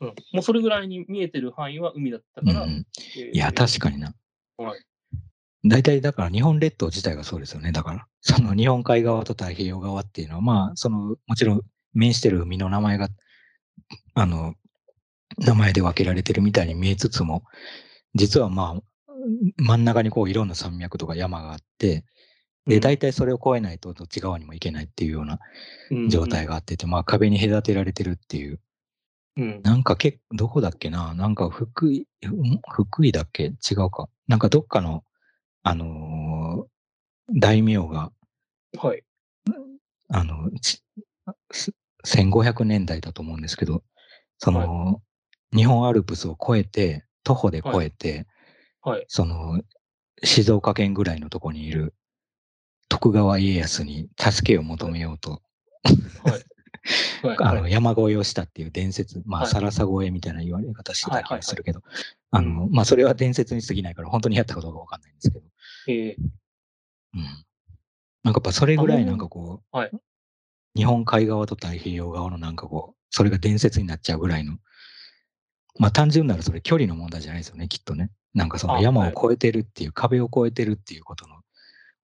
[0.00, 0.08] うん。
[0.32, 2.62] もうそれぐらいに見えてる範囲は海だったから。
[2.62, 2.86] うんうん。
[3.32, 4.14] いや、確かにな。
[4.56, 4.80] はい。
[5.64, 7.72] 大体だから日本列島自体がそうですよね。
[7.72, 13.08] だから、その日本海側と太平洋側っていうのは、まあ、その、もちろん面してる海の名前が、
[14.14, 14.54] あの、
[15.38, 17.44] 名前で分けられてるみたいに見えつつも、
[18.14, 18.82] 実はまあ、
[19.58, 22.04] 真ん中にこういろんな山脈とか山があって、
[22.66, 25.40] で、大体それを越えないとどっち側にも行けないっていうような
[26.08, 26.52] 状態が。
[26.52, 28.60] があってて、まあ壁に隔てられてるっていう。
[29.40, 29.62] うん。
[29.62, 31.14] なんかけどこだっけな？
[31.14, 32.60] なんか福井、ん？
[32.70, 33.44] 福井だっけ？
[33.44, 34.08] 違うか。
[34.28, 35.04] なんかどっかの、
[35.62, 36.70] あのー
[37.32, 38.10] 大名が、
[38.76, 39.04] はい。
[40.08, 40.82] あの、ち
[41.52, 41.72] す
[42.04, 43.84] 1500年代だと思うんですけど、
[44.38, 45.00] その、
[45.54, 48.26] 日本アルプスを越えて、徒歩で越えて、
[48.82, 49.04] はい。
[49.06, 49.62] その、
[50.24, 51.94] 静岡県ぐらいのとこにいる
[52.88, 55.40] 徳川家康に助けを求めようと、
[56.24, 56.44] はい。
[57.22, 57.36] はい。
[57.38, 59.50] あの、はい山越えをしたっていう伝説、まあ、はい。
[59.50, 61.82] さらさ越えみたいな言われ方してた気がするけど、い
[62.30, 65.44] あの、まあ、それは伝説に過ぎないから、本当にやったかどうかわかんないんですけど、
[65.88, 66.16] え
[67.14, 67.22] うん。
[68.22, 69.90] なんかやっぱそれぐらいあのなんかこう、はい。
[70.76, 74.58] 日本海側と太平洋側のなんかこう、それが伝説になっちゃうぐらいの、
[75.78, 78.10] まあ単純ならそれ距離の問題じゃないですよね、きっとね。
[78.34, 81.36] なんかそのあ山をはい越えてるっていう、壁を越えてるっていうことの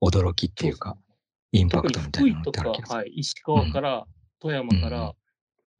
[0.03, 0.97] 驚きっていうか、
[1.53, 2.99] インパクトみたいなのってある気が、する。
[2.99, 4.07] はい、石川から、
[4.41, 5.13] 富山から、うん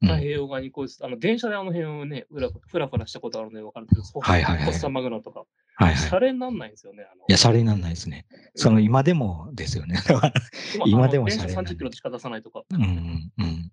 [0.03, 5.97] 太平洋側にこう、あの、電車であの辺をね、ふらふらふらしたことあるので分かるけど、はいはいはいコッサマグナとか、はいはい。
[5.97, 7.07] シャレになんないんですよね。
[7.29, 8.27] いや、シャレになんないですね。
[8.55, 9.99] その今でもですよね。
[10.85, 13.73] 今でもシャレになんない電車30キロでしか出さないとか、うんうんうん。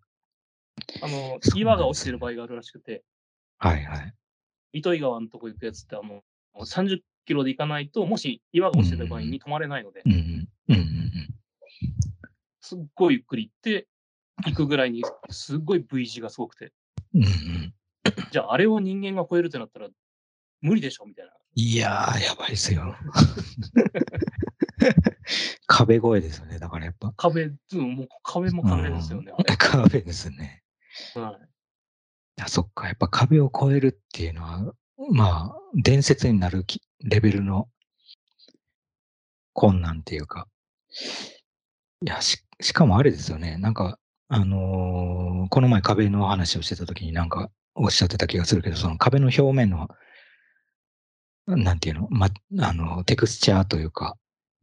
[1.02, 3.04] あの、岩が落ちてる場合があるらしくて、
[3.58, 4.14] はいはい。
[4.72, 6.24] 糸魚川のとこ行くやつって、あの、
[6.56, 10.84] 30キロで行かないと、もし岩が落ちてる場合に止まれないのでう、んうんうんうん
[12.62, 13.88] すっごいゆっくり行って、
[14.46, 16.72] 行くぐらいに、すっごい V 字がすごくて、
[17.14, 17.24] うん。
[17.24, 17.74] うんうん。
[18.32, 19.90] じゃあ、あれを人間が超えるってなったら、
[20.62, 21.32] 無理でしょみたいな。
[21.56, 22.96] いやー、やばいですよ。
[25.68, 27.12] 壁越えですよね、だからやっぱ。
[27.16, 29.56] 壁、うんもう壁も壁ですよね、あれ。
[29.58, 30.64] 壁ですね。
[31.16, 32.42] はい。
[32.42, 34.74] あ、そっか、やっぱ壁を越えるっていうのは、
[35.12, 37.70] まあ、伝説になるきレベルの
[39.54, 40.48] 困難っていうか。
[42.06, 44.00] いや、ししかもあれですよね、なんか、
[44.34, 49.88] あのーこの前壁の話をしてた時になんかおっしゃってた気がするけど、その壁の表面の、
[51.46, 52.30] なんていうの、ま、
[52.60, 54.16] あの、テクスチャーというか、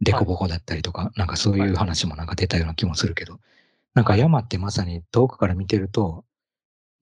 [0.05, 3.39] 凸凹だったりとか、なんかそういう話もなんか出たような気もするけど、
[3.95, 6.25] なんか山ってまさに遠くから見てると、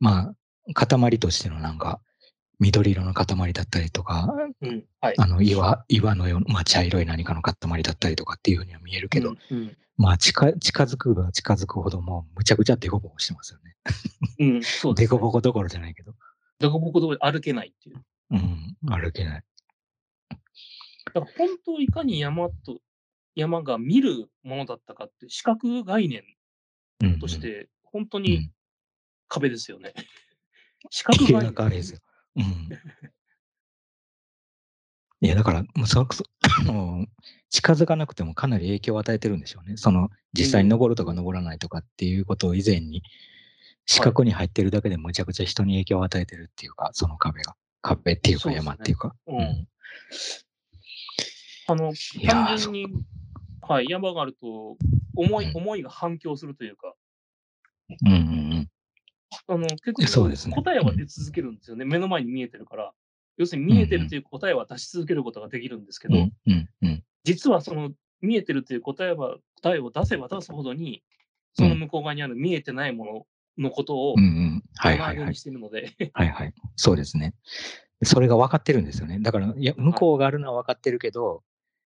[0.01, 0.35] ま
[0.75, 2.01] あ、塊としてのなんか、
[2.61, 4.85] 緑色の塊だったりとか、うん。
[5.01, 5.15] はい。
[5.17, 9.77] あの岩、岩のような、まあ、茶色い何かの塊だったりとかっていうふうには見えるけど、うん、うん。
[9.97, 13.77] まあ近、近づくが近づくほどもうむちゃくちゃデコボコしてますよね。
[14.39, 16.15] うん、そうです、デコボコどころじゃないけど。
[16.61, 18.03] デコボコどころで歩けないっていう。
[18.31, 19.45] うん、歩けない。
[21.07, 22.81] だから本当いかに山と、
[23.35, 26.23] 山が見るものだったかって、視覚概念
[27.03, 27.19] うん、うん。
[27.21, 28.53] として、本当にうん。
[29.29, 29.95] 壁ですよね。
[30.91, 31.83] 視覚急概念。
[32.39, 32.69] うん。
[35.21, 36.25] いや、だから、もうそそ
[36.61, 37.07] あの
[37.51, 39.77] 近づかなくてもかなり影響を与えてるんでしょうね。
[39.77, 43.03] その、実際に登るとか登らないとかっていうことを以前に、
[43.87, 47.57] 視覚に入ってるだけでむちゃくちゃ人に影響を与えてるっていうか、その壁が。
[47.81, 49.15] 壁っていうか山っていうか。
[49.27, 49.67] うん
[51.71, 51.93] あの、
[52.27, 52.87] 単純に、
[53.61, 54.79] はい、山があると、
[55.15, 56.95] 思い、うん思いが反響するというか、
[58.07, 58.21] うんうんう
[58.61, 58.69] ん。
[59.47, 61.85] あの、結局、そうですね答えは出続けるんですよね。
[61.85, 62.93] 目の前に見えてるから。
[63.37, 67.05] 要するに見えてるという答えは出し続けることができるんですけど、うんうんうん。
[67.25, 71.03] 実はその見えてるという答えは、答えを出せば出すほどに、
[71.55, 73.27] その向こう側にある見えてないも
[73.59, 74.63] ののことをうんうん。
[74.77, 75.35] はいはいはい。
[75.35, 76.55] してるので、はいはい。
[76.77, 77.35] そうですね。
[78.03, 79.19] それが分かってるんですよね。
[79.21, 81.43] だから、いや向こうがあるのは分かってるけど、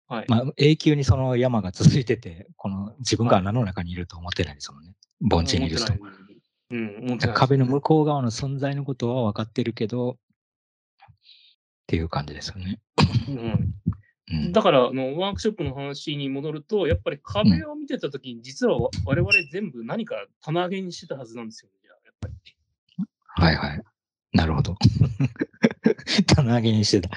[0.06, 0.24] はい。
[0.28, 4.94] まあ、永久にその山が続いてて、この自分が穴の中にいると思ってないですもんね。
[5.20, 5.92] 盆地にいる人
[6.70, 10.16] うん、壁の向こう側の存在のことは分かってるけど、っ
[11.86, 12.80] ていう感じですよね。
[13.28, 13.74] うん
[14.32, 14.52] うん。
[14.52, 22.34] だからあの、ワークショップの話に戻ると、やっぱり壁を見てたときに、実はわ我々全部何か棚上げにしてたはずなんですよ、じゃあやっぱり。
[23.26, 23.82] はいはい。
[24.32, 24.76] なるほど。
[26.26, 27.10] 棚上げにしてた。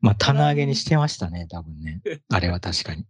[0.00, 2.00] まあ、棚上げにしてましたね、多分ね。
[2.28, 3.04] あれは確かに。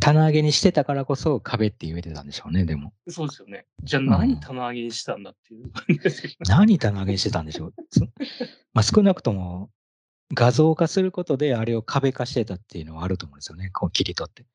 [0.00, 2.92] 棚上げにしてたからこそ壁って言えてたんでしょうね、でも。
[3.08, 3.66] そうですよね。
[3.82, 6.34] じゃあん何棚上げにしたんだっていう感じですけど。
[6.48, 7.74] 何棚上げにしてたんでしょう。
[7.90, 8.00] つ
[8.74, 9.70] まあ、少なくとも
[10.34, 14.46] 画像化することであれを壁化してたっていうのはあると思うんですよね、こう切り取って。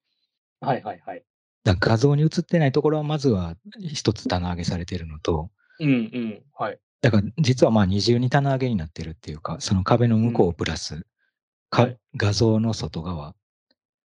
[0.59, 1.23] はいはいはい。
[1.63, 6.43] だから画像に映ってないところはまずは一つ棚上げされてるのと、うんうん。
[6.53, 6.79] はい。
[7.01, 11.05] だから実はまあ二重に棚上げになってるっていうか、その壁の向こうプラス、
[11.69, 13.35] かはい画像の外側、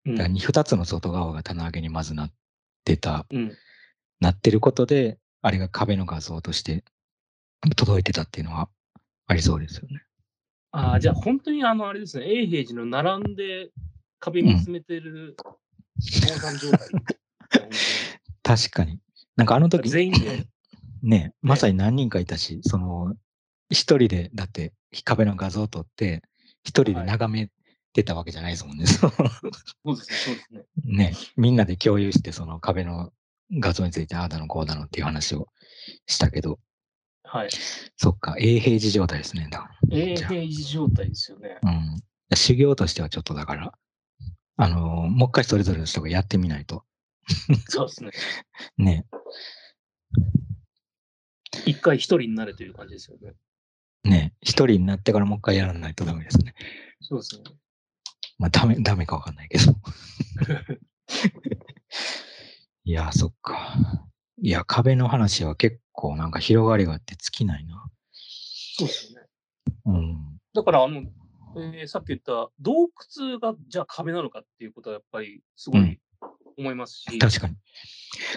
[0.07, 0.17] うん。
[0.17, 2.33] だから二つの外側が棚上げにまずなっ
[2.85, 3.53] てた、うん。
[4.21, 6.85] なってることで、あれが壁の画像として
[7.77, 8.69] 届いてたっていうのは
[9.27, 10.03] ありそうですよね。
[10.73, 13.71] ああ、じゃあ本当にあの、あれですね、永平寺の並んで
[14.19, 15.37] 壁見つめてる
[18.43, 19.01] 確かに。
[19.37, 20.47] なんかあの時、全員で、
[21.03, 23.17] ね、まさに何人かいたし、その、
[23.71, 24.73] 一人で、だって
[25.05, 26.23] 壁の画像を撮って、
[26.63, 27.51] 一人で眺め
[27.93, 28.87] てたわけじゃないですもんね。
[28.89, 30.65] そうですね、そうですね。
[30.85, 33.13] ね、みんなで共有して、その壁の
[33.53, 35.49] 画像について、ああだのこうだのっていう話を
[36.07, 36.61] したけど、
[37.25, 37.49] はい。
[37.97, 39.49] そっか、永平寺状態ですね。
[39.51, 41.59] だか永平寺状態ですよね。
[41.63, 41.71] ら。
[41.71, 42.37] うん。
[42.37, 43.79] 修行としてはちょっとだから、
[44.57, 46.85] あのーもう一回それぞれの人がやってみないと。
[47.69, 48.11] そうですね。
[48.79, 49.07] ね、
[51.67, 53.35] 一回一人になれという感じですよね。
[54.03, 56.55] ね、一人になってからもう一回やらないとダメですね。
[57.01, 57.45] そうですね。
[58.41, 59.65] まあ、ダメ、ダメかわかんないけど。
[62.85, 64.09] いや、そっか。
[64.41, 67.85] いや、壁の話は結構なんか広がりがあって尽きないな。
[68.13, 69.27] そうですよね。
[69.85, 70.41] うん。
[70.55, 71.03] だから、あの、
[71.57, 72.89] えーさっき言った洞
[73.19, 76.01] 窟がじゃあ壁なのかっていうことはやっぱりすごうんい
[76.57, 77.57] 思いますし、確かに。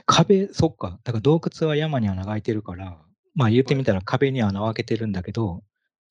[0.06, 1.00] 壁、そっか。
[1.04, 3.02] だから洞窟は山に穴が開いてるから、
[3.36, 5.64] まあ言ってみたら壁に穴を開けてるんだけど、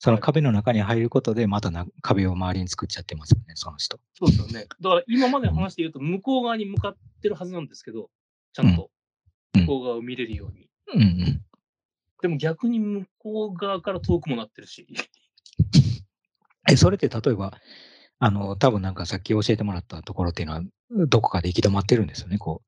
[0.02, 4.00] その壁の中に入ることでまたな壁を周りに作っちゃってますよね、その人。
[4.14, 4.66] そうですよね。
[4.80, 8.10] だから今までの話で言うと向こう側に向かってるはずなんですけど、
[8.52, 8.90] ちゃんと
[9.54, 10.68] うん向こう側を見れるように。
[10.92, 11.42] うんうん。
[12.20, 14.88] でも逆に向こう側から遠くもなってるし。
[16.68, 17.56] え、それって例えば、
[18.18, 20.62] あの、多分なんかさっき教えてもらったところっていうのは、
[21.06, 22.62] どこかで行き止まってるんですよね、こ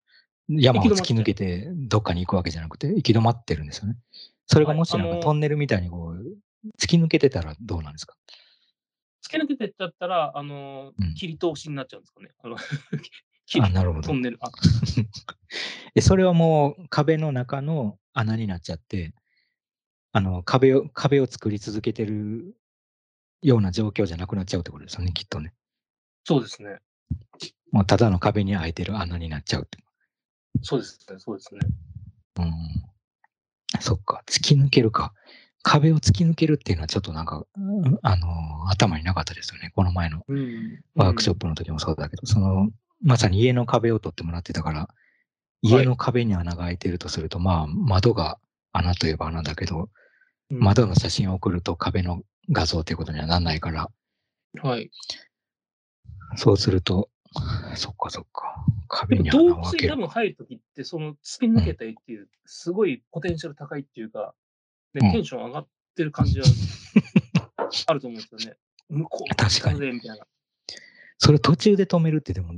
[0.49, 0.61] う。
[0.61, 3.97] 山を突き抜けてどっかに行くわけじゃなくて、行き止まってるんですよね。
[4.47, 6.44] それがもしなんかトンネルみたいにこう、
[6.79, 8.17] 突き抜けてたらどうなんですか？
[9.27, 12.31] 突き抜けてっちゃったら、あのうん、切り通しになっちゃうんですかね。
[12.43, 12.57] あの
[13.47, 14.15] 切 あ、りなるほどト。
[14.15, 14.39] ンネル。
[14.41, 14.51] あ、
[15.95, 19.15] え、それはもう壁の中の穴になっちゃって、
[20.13, 22.57] あの、壁を、壁を作り続けてる
[23.43, 25.55] ような状況じゃなくなっちゃうってことですよね、きっとね。
[26.25, 26.79] そうですね。
[27.73, 29.79] もうただの壁に開いてる穴になっちゃうって。
[30.63, 31.19] そうですね。
[31.19, 31.61] そうですね。
[32.39, 33.81] うん。
[33.81, 35.13] そっか、突き抜けるか。
[35.65, 39.73] 壁を突き抜けるっていうのはちょっとなんか、うんあの、頭になかったですよね。
[39.75, 40.85] この前のうん。
[40.95, 41.41] ワークショップ。
[41.41, 42.69] プの時もそうだけど、その、
[43.03, 44.89] まさに家の壁を取ってもらってたから、
[45.63, 48.39] い家の壁に穴が開いてるとすると、まあ、窓が
[48.73, 49.89] 穴といえば穴だけど、うん
[50.51, 53.91] 窓の写真を送ると壁の画像ということにはならないから、
[54.63, 54.91] はい。
[56.37, 57.09] そうすると、
[57.75, 58.65] そっかそっか。
[58.89, 60.07] 壁に洞穴を開ける窟に多。
[60.07, 64.35] 分入るときって、その突き抜けたいっていう、すごいポテンシャル高いっていうか、
[64.95, 66.47] ねうんテンション上がってる感じは
[67.87, 68.57] あると思うんですよね。
[68.89, 70.27] 向こう確かにみたいな。
[71.19, 72.55] それ途中で止めるってでも、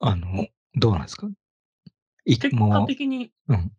[0.00, 1.28] あの、どうなんですか？
[2.24, 3.72] い結果的に、うん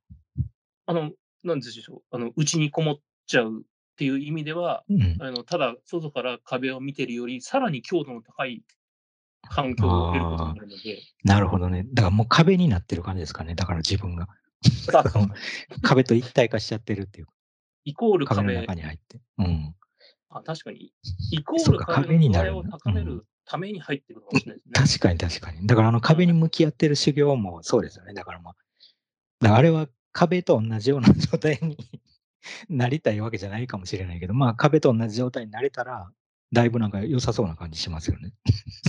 [0.86, 1.12] あの、
[1.44, 3.64] なんでしょう、あの、内にこもっちゃうっ
[3.98, 8.64] ていう意味では、うん、あのただ外から壁を見てるより、さらに強度の高い
[9.50, 11.86] 環境を得ることになるので、なるほどね。
[11.94, 13.56] だからもう壁になってる感じですかね。
[13.56, 14.28] だから自分が。
[14.94, 15.04] あ
[15.84, 17.28] 壁と一体化しちゃってるっていう。
[17.88, 19.22] イコール壁の壁中に入って。
[19.38, 19.76] うん。
[20.30, 20.92] あ、確かに、
[21.32, 24.74] イコーそうかル壁壁になるを高めうるために入ってくるかもしれないですね。
[24.76, 25.66] 確かに確かに。
[25.66, 28.14] だからあの壁に向き合ってる修行もそうですよね。
[28.14, 28.56] だからまあ、
[29.40, 31.78] だあれは壁と同じような状態に
[32.68, 36.12] なりたいわけじゃないかもしれないけど、まあ壁と同じ状態になれたら、
[36.52, 38.34] だいぶなんか良さそうな感じしますよね。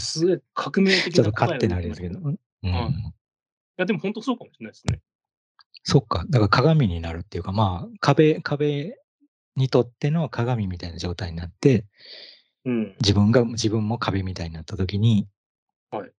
[0.00, 2.18] すごい革命的ちょっと勝手なあれですけど。
[2.18, 2.36] うん。
[2.64, 2.72] い
[3.76, 5.00] や、でも本当そうかもしれないですね。
[5.82, 6.24] そっか。
[6.28, 8.96] だから鏡になるっていうか、まあ壁、壁
[9.56, 11.86] にとっての鏡みたいな状態になって、
[12.64, 12.96] うん。
[13.00, 15.26] 自分が、自分も壁みたいになった時に、
[15.90, 16.10] はい。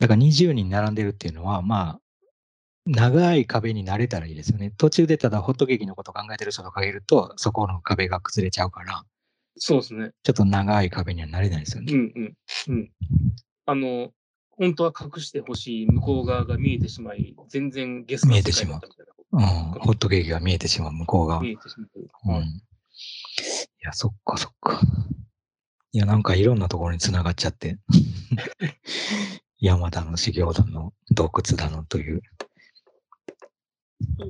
[0.00, 2.00] だから20人並んでるっていうのは、まあ、
[2.86, 4.72] 長い壁になれたらいいですよね。
[4.78, 9.04] 途中でただホットケーキのことを考えてる人とかいると、そこの壁が崩れちゃうから、
[9.58, 10.10] そうですね。
[10.22, 11.92] ちょっと長い壁にはなれないですよね。
[11.92, 12.34] うんうん。
[12.68, 12.90] うん。
[13.66, 14.10] あの、
[14.58, 19.80] 本当は隠してほしい向こう側が見えてしまい、全然ゲスな世界だったみたいなうん。
[19.80, 21.40] ホットケーキが見えてしまう、向こう側。
[21.40, 22.32] 見えてしまう。
[22.32, 22.48] はいうん。
[22.48, 22.50] い
[23.80, 24.80] や、そっかそっか。
[25.92, 27.78] いや、なんかいろんなところに繋がっちゃって。
[29.60, 32.22] 山田の修行だの、洞窟だのという。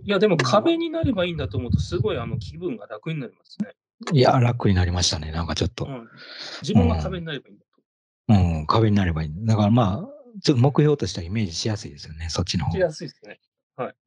[0.03, 3.75] いや、でも壁になればいいんだと思うと、すごいあの気分が楽になりますね。
[4.13, 5.33] いや、楽になりましたね。
[5.33, 5.89] なんかちょっとう。
[5.89, 6.09] ん、
[6.63, 7.69] 自分が壁になればいいんだと。
[8.29, 9.31] うん、壁になればいい。
[9.47, 12.79] だからまあ、ちょっと目標としてはイメージしやすいですよね、そっちの方し。
[12.79, 13.41] やすいですね。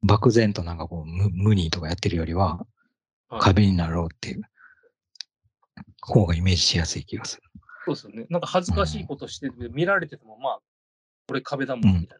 [0.02, 2.66] 漠然となんかこう、無無にとかやってるよりは、はい
[3.40, 4.42] 壁になろうっていう
[6.02, 7.42] 方がイメージしやすい気がする。
[7.86, 8.26] そうですよね。
[8.28, 10.58] なんか恥ずかしいことしてて、見られてても、まあ、
[11.26, 12.18] これ壁だもうんん、みたい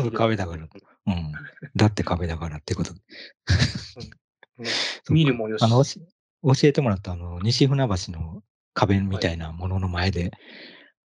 [0.00, 0.10] な。
[0.16, 0.62] 壁だから。
[0.62, 1.32] うん。
[1.74, 3.00] だって壁だからってことで。
[3.98, 4.10] うん
[5.10, 5.62] 見るもよし。
[5.62, 8.42] あの、教えてもらったあの、西船橋の
[8.72, 10.32] 壁みたいなものの前で、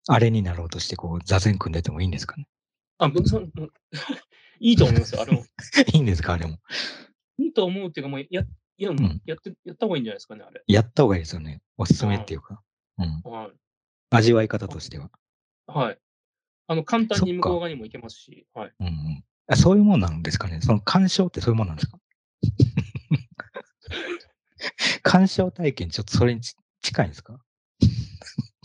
[0.07, 2.47] あれになろうとして、こう、座禅組んでてもいいんですかね？
[2.99, 3.47] あ、僕その
[4.59, 5.21] いいと思いますよ。
[5.21, 5.45] あれも。
[5.93, 6.33] いいんですか？
[6.33, 6.57] あれも。
[7.39, 8.47] いいと思うっていうか、もうや、い
[8.83, 10.61] や、んやって、やった方がいいんじゃないですかね、あれ。
[10.67, 11.61] やった方がいいですよね。
[11.77, 12.61] おすすめっていうか。
[12.97, 13.21] うん。
[13.23, 13.51] はい。
[14.11, 15.09] 味わい方としては。
[15.67, 15.99] はい。
[16.67, 18.73] あの、簡単に向こう側にも行けますし、はい。
[18.79, 19.55] うんうんあ。
[19.55, 20.61] そういうもんなんですかね？
[20.61, 21.99] その鑑賞ってそういうもんなんですか？
[25.03, 27.39] 鑑賞体験、ちょっとそれにち近いんですか？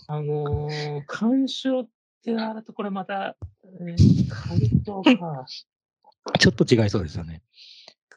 [0.07, 1.89] あのー、鑑賞っ
[2.25, 3.37] てなると、これまた、
[3.81, 5.47] えー、鑑賞か。
[6.39, 7.43] ちょっと違いそうですよね。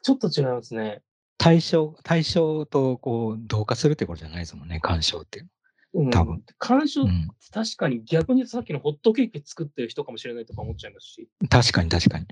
[0.02, 1.02] ちょっと違いますね。
[1.36, 5.48] 対象、対象とこう同化するってことじゃないですもんね、鑑賞っていう
[5.94, 6.42] うん、多分。
[6.58, 7.28] 鑑賞、うん。
[7.52, 11.28] 確かに逆にさっきのホットケーキ作ってる人かもしれないとか思っちゃいますし。
[11.48, 12.26] 確かに確かに。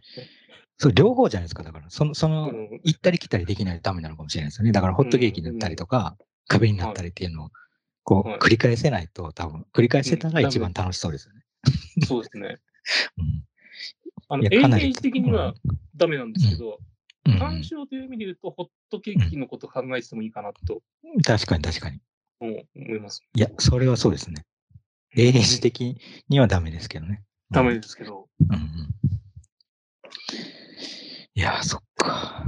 [0.78, 1.62] それ両方じゃないですか。
[1.62, 4.72] だから、その、その、うん行ったり来たりできないとダメなのかもしれないですよね。
[4.72, 6.16] だから、ホットケーキ塗ったりとか、
[6.48, 7.50] 壁になったりっていうのを、
[8.06, 11.42] こう、はい繰り返せないと、多分、繰り返せたら一番楽しそうですよね。
[12.06, 12.56] そうですね。
[13.18, 13.44] うん。
[14.28, 15.54] あの、永遠的には
[15.96, 16.86] ダメなんですけど、うん
[17.40, 22.00] 鑑賞という意味で言うと、ホットケーキのこと考えててもいいかなとうん確かに確かに。
[22.38, 23.24] 思います。
[23.34, 24.46] いや、それはそうですね。
[25.16, 25.98] 永遠史的
[26.28, 27.24] にはダメですけどね。
[27.50, 28.28] ダメですけど。
[28.48, 28.62] うんうん。
[31.34, 32.44] いや、そっか。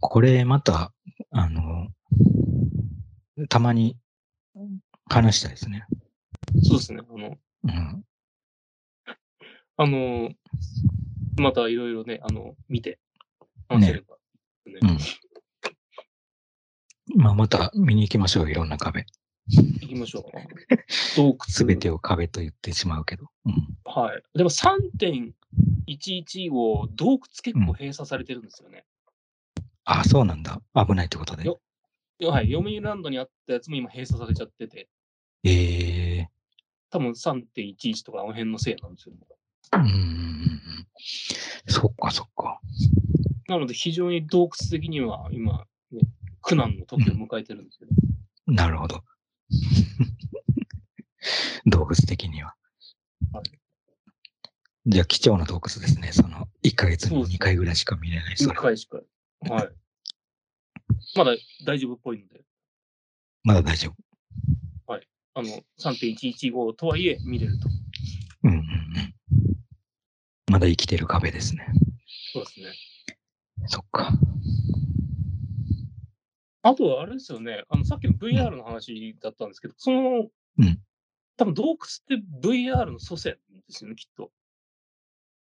[0.00, 0.92] これまた、
[1.30, 1.86] あの、
[3.48, 3.96] たまに
[5.08, 5.84] 話したいですね。
[6.62, 7.00] そうですね。
[7.08, 8.04] あの、うん。
[9.78, 10.30] あの、
[11.38, 12.98] またいろいろね、あの、見て、
[13.68, 14.16] 話せれば、
[14.66, 14.86] ねう
[17.18, 17.22] ん。
[17.22, 19.04] まあ、また見に行きましょう、いろんな壁。
[19.48, 20.24] 行きましょう。
[21.16, 21.80] 洞すべ窟。
[21.80, 23.26] てを壁と言ってしまうけど。
[23.44, 24.22] うん、はい。
[24.34, 28.84] でも3.11を洞窟結構閉鎖されてるんですよね。
[29.84, 30.60] ああ、そうなんだ。
[30.74, 31.46] 危ないってことで。
[31.46, 31.60] よ
[32.24, 32.50] はい。
[32.50, 34.88] 読売ランドにあったやつも今閉鎖されちゃってて、
[35.44, 36.30] ええ
[36.90, 39.14] 多分3.11とかあの辺のせいなんですよ。
[39.72, 40.60] うんうんうんうん。
[41.66, 42.60] そっかそっか。
[43.48, 46.00] なので非常に洞窟的には今、ね、
[46.40, 47.90] 苦難の時を迎えてるんですけど。
[48.46, 49.04] なるほど。
[51.66, 52.54] 洞窟的には。
[53.32, 53.44] はい
[54.88, 56.12] じゃあ、貴重な洞窟ですね。
[56.12, 58.56] その、1ヶ月にそうです2回ぐらいしか見れない、そ1れ。
[58.56, 59.00] 回しか。
[59.40, 59.68] はい。
[61.14, 62.42] まだ大丈夫っぽいので、
[63.44, 64.06] まだ大丈夫。
[65.38, 67.68] あの、3.115とはいえ見れると。
[68.44, 68.64] うんうんうん。
[70.50, 71.68] まだ生きてる壁ですね。
[72.32, 72.72] そうですね。
[73.66, 74.12] そっか。
[76.62, 80.26] あとはあれですよね、あのさっきの VR の話だったんですけど、その、
[80.58, 80.78] うん
[81.36, 81.76] 多分洞窟っ
[82.08, 84.30] て VR の祖先ですよね、きっと。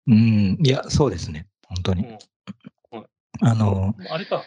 [0.07, 1.47] うん、いや、そうですね。
[1.67, 2.07] 本当に。
[2.93, 3.07] うん、
[3.43, 4.43] あの、あれか。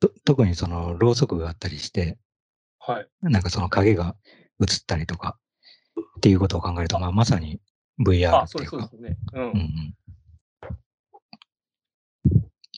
[0.00, 2.18] と特にその、ろうそくがあったりして、
[2.78, 3.08] はい。
[3.22, 4.16] なんかその影が
[4.60, 5.38] 映ったりとか
[6.18, 7.60] っていうことを考えると、まあ、まさに
[8.04, 9.16] VR あ、っていうかそうです、そうです、よね。
[9.32, 9.42] うん。
[9.42, 9.94] うんうん。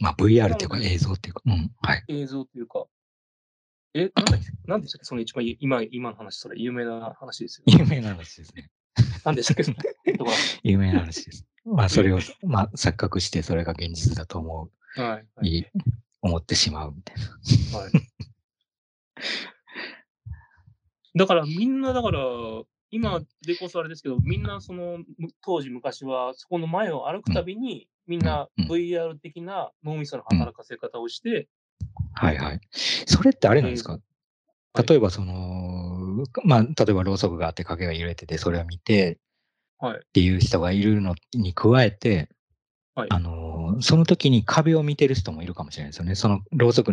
[0.00, 2.04] まあ、VR っていうか映像っていうか、うん、はい。
[2.08, 2.86] 映像というか。
[3.92, 7.64] え、なんだっけなんでしたっけその一番い今、今の話、それ有名な話ですよ。
[7.66, 8.70] 有名な話ですね。
[9.24, 9.74] なんでしたっけ
[10.62, 11.46] 有名な話です。
[11.64, 15.06] まあ、それを、 まあ、錯覚して、それが現実だと思はい。
[15.08, 15.66] はう、い。
[16.22, 17.16] いい思ってしまうみたい
[17.72, 17.78] な。
[17.78, 17.92] はい、
[21.16, 22.20] だからみんな、だから、
[22.92, 31.48] 今でこそあれですけど、みんなそのむ当時昔はそこの前を歩くたびに、みんなうん VR 的な脳みその働かせ方をして、
[32.14, 32.60] はいはい。
[32.72, 33.92] それってあれなんですか？
[33.92, 34.86] はい。
[34.88, 39.20] 例えばその、まあ、例えばろうそくがあって影が揺れてて、それを見て
[39.78, 39.98] はい。
[39.98, 42.28] っていう人がいるのに加えて、
[42.94, 46.14] はいあの、その時に壁を見てる人もいるかもしれないですよね。
[46.14, 46.92] そのろうそく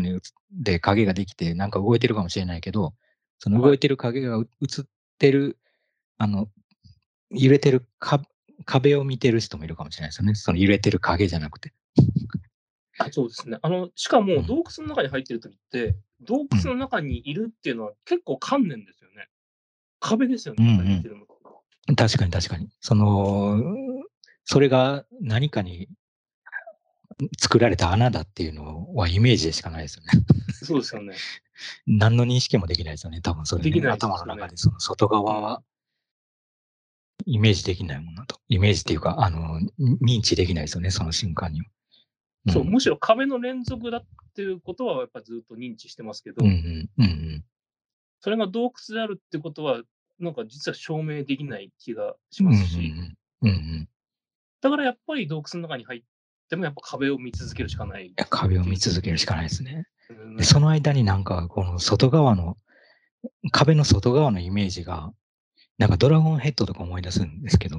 [0.52, 2.94] で影ができて、なんか動いてるかもしれないけど、
[3.40, 4.86] その動いてる影がう映っ
[5.18, 5.58] てる、
[6.18, 6.48] あの、
[7.32, 8.22] 揺れてるか
[8.66, 10.36] 壁を見てる人もいるかもしれないですよね。
[10.36, 11.74] その揺れてる影じゃなくて。
[13.00, 13.58] あそうですね。
[13.62, 19.28] あの、しかもうん洞窟の中に入ってる時って、洞窟の中にいるっていうのは結構観念ですよね。
[20.00, 21.28] 壁ですよね、うんうん
[21.96, 22.68] 確かに確かに。
[22.82, 23.64] その、
[24.50, 25.90] それが何かに
[27.38, 30.26] 作られた穴だっていうのはイメージでしかないですよね。
[30.64, 31.16] そうですよね。
[31.86, 33.20] 何の認識もできないですよね。
[33.20, 35.64] 多分それ、ね、できないね頭の中でその外側は
[37.26, 38.40] イメージできないものだと。
[38.48, 41.68] イメージっていうか、あの、認知できないですよね、その瞬間には。
[42.54, 47.46] そう、んむしろ壁の連続だっていうことはやっぱずっと認知してますけど、うんうんうんうん。
[48.22, 49.82] それが洞窟であるってことは、
[50.20, 53.90] なんか実は証明できない気がしうんうんますし、うんうんうん。
[54.62, 56.02] だからやっぱり洞窟の中に入っ
[56.50, 58.08] てもやっぱ壁を見続けるしかない。
[58.08, 59.86] いや壁を見続けるしかないですね。
[60.10, 62.58] うんでその間になんか、この外側の、
[63.52, 65.12] 壁の外側のイメージが、
[65.78, 67.78] なんかドラゴンヘッドとか思い出すんですけど、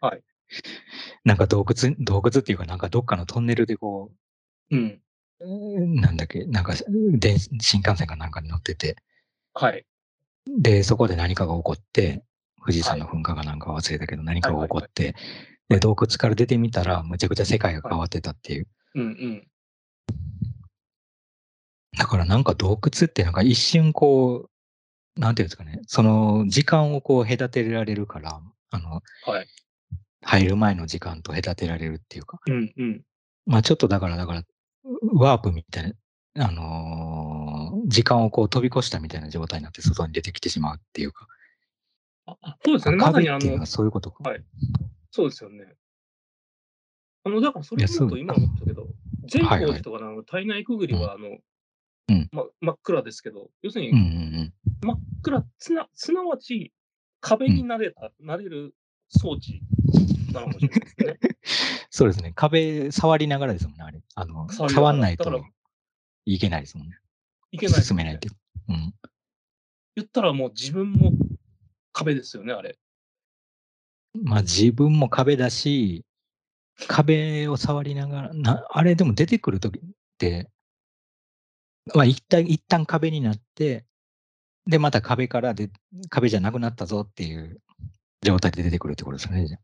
[0.00, 0.22] はい。
[1.24, 4.12] なんか洞窟、洞窟っていうか、なんかどっかのトンネルでこ
[4.70, 5.00] うん。
[5.40, 6.74] う、なんだっけ、なんか
[7.12, 8.96] 電新幹線かなんかに乗ってて、
[9.54, 9.86] はい。
[10.46, 12.24] で、そこで何かが起こって、
[12.60, 15.14] 富士山の噴火がなんか忘れたけど、何かが起こって、
[15.68, 18.68] で、洞窟から出てみたら、むちゃくちゃ世界が変わってたっていう。
[18.94, 19.48] うんうん。
[21.98, 24.48] だからなんか洞窟ってなんか一瞬こ
[25.16, 28.40] う、なんていうんですかね、その時間をこう隔てられるから、
[28.70, 29.46] あの、はい。
[30.22, 33.02] 入る前の時間と隔てられるっていうか、うんうん。
[33.46, 34.42] まあちょっとだから、だから、
[35.14, 35.94] ワープみたい
[36.34, 41.26] な、あのー時間をこう飛び越したみたいな状態になって外に出てきてしまうっていうか、
[42.26, 42.98] ああそうですよね。
[42.98, 44.28] まさにあのそういうことか。
[44.28, 44.42] はい
[45.16, 45.64] そうですよね。
[47.24, 48.86] あの、だからそれいやそう言うと今思ったけど、
[49.24, 51.38] 善はいはい光寺とかのあの体内くぐりは、あの、
[52.08, 54.06] うんま、真っ暗ですけど、要するにうんうんう
[54.42, 54.52] ん。
[54.82, 56.70] 真っ暗、つな、すなわち
[57.20, 58.74] 壁になれた、なれる
[59.08, 59.62] 装置
[60.34, 61.18] なのかもしれないですね。
[61.88, 62.32] そうですね。
[62.36, 64.02] 壁触りながらですもんね、あれ。
[64.16, 65.44] あの、触んないと
[66.26, 66.98] いけないですもんね。
[67.52, 68.34] いけないね進めないっていう。
[68.68, 68.94] うん。
[69.94, 71.12] 言ったらもう自分も
[71.92, 72.78] 壁ですよね、あれ。
[74.24, 76.04] まあ自分も壁だし、
[76.88, 79.82] 壁を触りながら、なあれでも出てくるときっ
[80.18, 80.48] て、
[81.94, 83.84] まあ一旦、一旦壁になって、
[84.66, 85.70] で、また壁からで、
[86.10, 87.60] 壁じゃなくなったぞっていう
[88.22, 89.46] 状態で出てくるってことですよね。
[89.46, 89.58] じゃ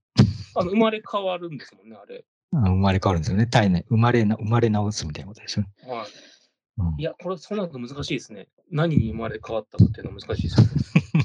[0.55, 2.25] あの生まれ変わるんですもんね、あれ。
[2.55, 3.47] あ 生まれ変わるんですよね。
[3.47, 5.93] 体内、生まれな、生まれ直すみたいなことですよね。
[5.93, 6.07] はい。
[6.07, 8.49] うんいや、これ、そうなると難しいですね。
[8.71, 10.73] 何に生まれ変わったかっていうのは難しいですよね。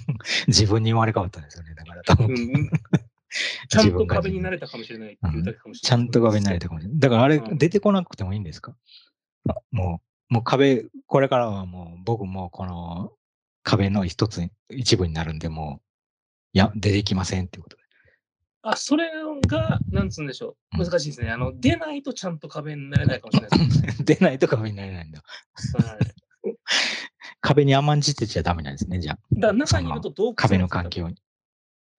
[0.48, 1.74] 自分に生まれ変わったんですよね。
[1.74, 2.70] だから多分、
[3.70, 5.90] ちゃんと壁になれたかもしれないっていうだけかもしれない。
[5.90, 7.00] ちゃんと壁になれたかもしれない。
[7.00, 8.76] だからあれ、うん出てこなくてもいいんですか？
[9.50, 13.12] あもう、もう壁、これからはもう僕もこの
[13.64, 15.86] 壁の一つに、一部になるんで、もう、
[16.54, 17.84] いや、出てきませんっていうことで。
[18.64, 19.10] あ、それ
[19.48, 20.80] が、なんつうんでしょう。
[20.80, 21.32] うん難しいですね。
[21.32, 23.96] あの、出ないとちゃんと壁になれないかもしれないですね。
[24.04, 25.24] 出ないと壁になれないんだ。
[25.84, 26.56] はい、
[27.40, 29.20] 壁に甘んじてちゃダメなんですね、じゃあ。
[29.34, 31.16] だから中にいると洞窟壁の環境に。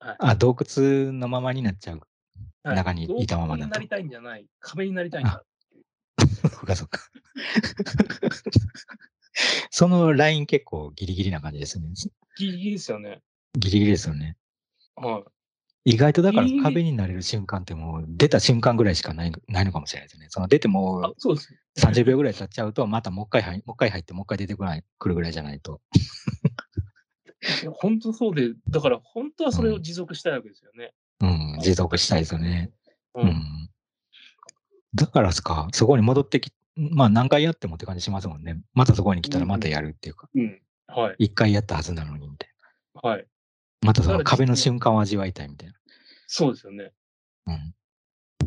[0.01, 1.99] はいあ、洞窟のままになっちゃう。
[1.99, 4.47] はい中にいたままだとになりたいんじゃない。
[4.61, 5.43] 壁になりたいんだ。
[6.19, 7.01] そっかそっか。
[9.71, 11.87] そのライン結構ギリギリな感じですね。
[12.37, 13.21] ギリギリですよね。
[13.55, 14.37] ギリギリですよね。
[14.97, 15.93] はい。
[15.93, 20.27] 意外とだから壁になれる瞬間ってもう出た瞬間ぐらいしかないないのかもしれないですね。
[20.29, 21.55] その出てあも、そうです。
[21.79, 25.81] 30秒ぐらい経っちゃうと、またもう一回入もう一回入ってもう一回出てこない、来るぐらいじゃないと。
[27.81, 30.93] 本当そうで、だから本当はそれを持続したいわけですよね。
[31.21, 32.71] うん、持続したいですよね。
[33.15, 33.23] う。
[33.23, 33.71] うんん。
[34.95, 38.61] だからすか、そこに戻ってき、まあ何回やってもって感じしますもんね。
[38.75, 40.61] またそこに来たらまたやるっていうか、うん。
[40.87, 41.17] はい。
[41.19, 42.51] 一回やったはずなのにみたい
[43.03, 43.27] はい。
[43.83, 43.89] な。
[43.89, 45.73] またその壁の瞬間を味わいたいみたい
[46.27, 46.93] そうですよね。
[47.47, 47.55] な。
[47.55, 47.75] うん。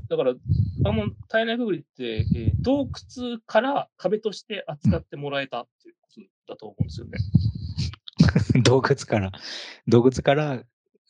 [0.09, 6.09] だから、あの、体内くぐりって、えー洞窟から壁として扱ってもらえたっていうこ
[6.45, 7.17] とだと思うんですよね。
[8.63, 9.31] 洞窟から、
[9.87, 10.63] 洞窟から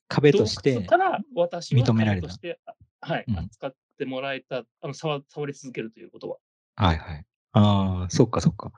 [0.07, 6.37] 壁として認められた壁として、あはい、うん扱ってもらえた、あの触触り続けるということは。
[6.75, 7.25] はいはい。
[7.53, 8.71] ああ、そっかそっか。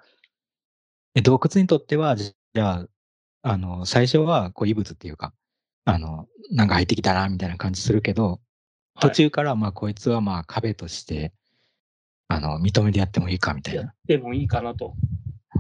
[1.16, 2.88] え、洞窟にとっては、じじゃあ、
[3.44, 5.34] あの、最初はこう異物っていうか、
[5.86, 8.42] あの、なんか入ってきたな、みたいな感じするけど、
[9.00, 11.34] 途中から、まあ、こいつはまあ壁として、
[12.28, 13.92] あの、認めてやってもいいか、みたはいい、やな。
[13.92, 14.96] ってもいいかなと。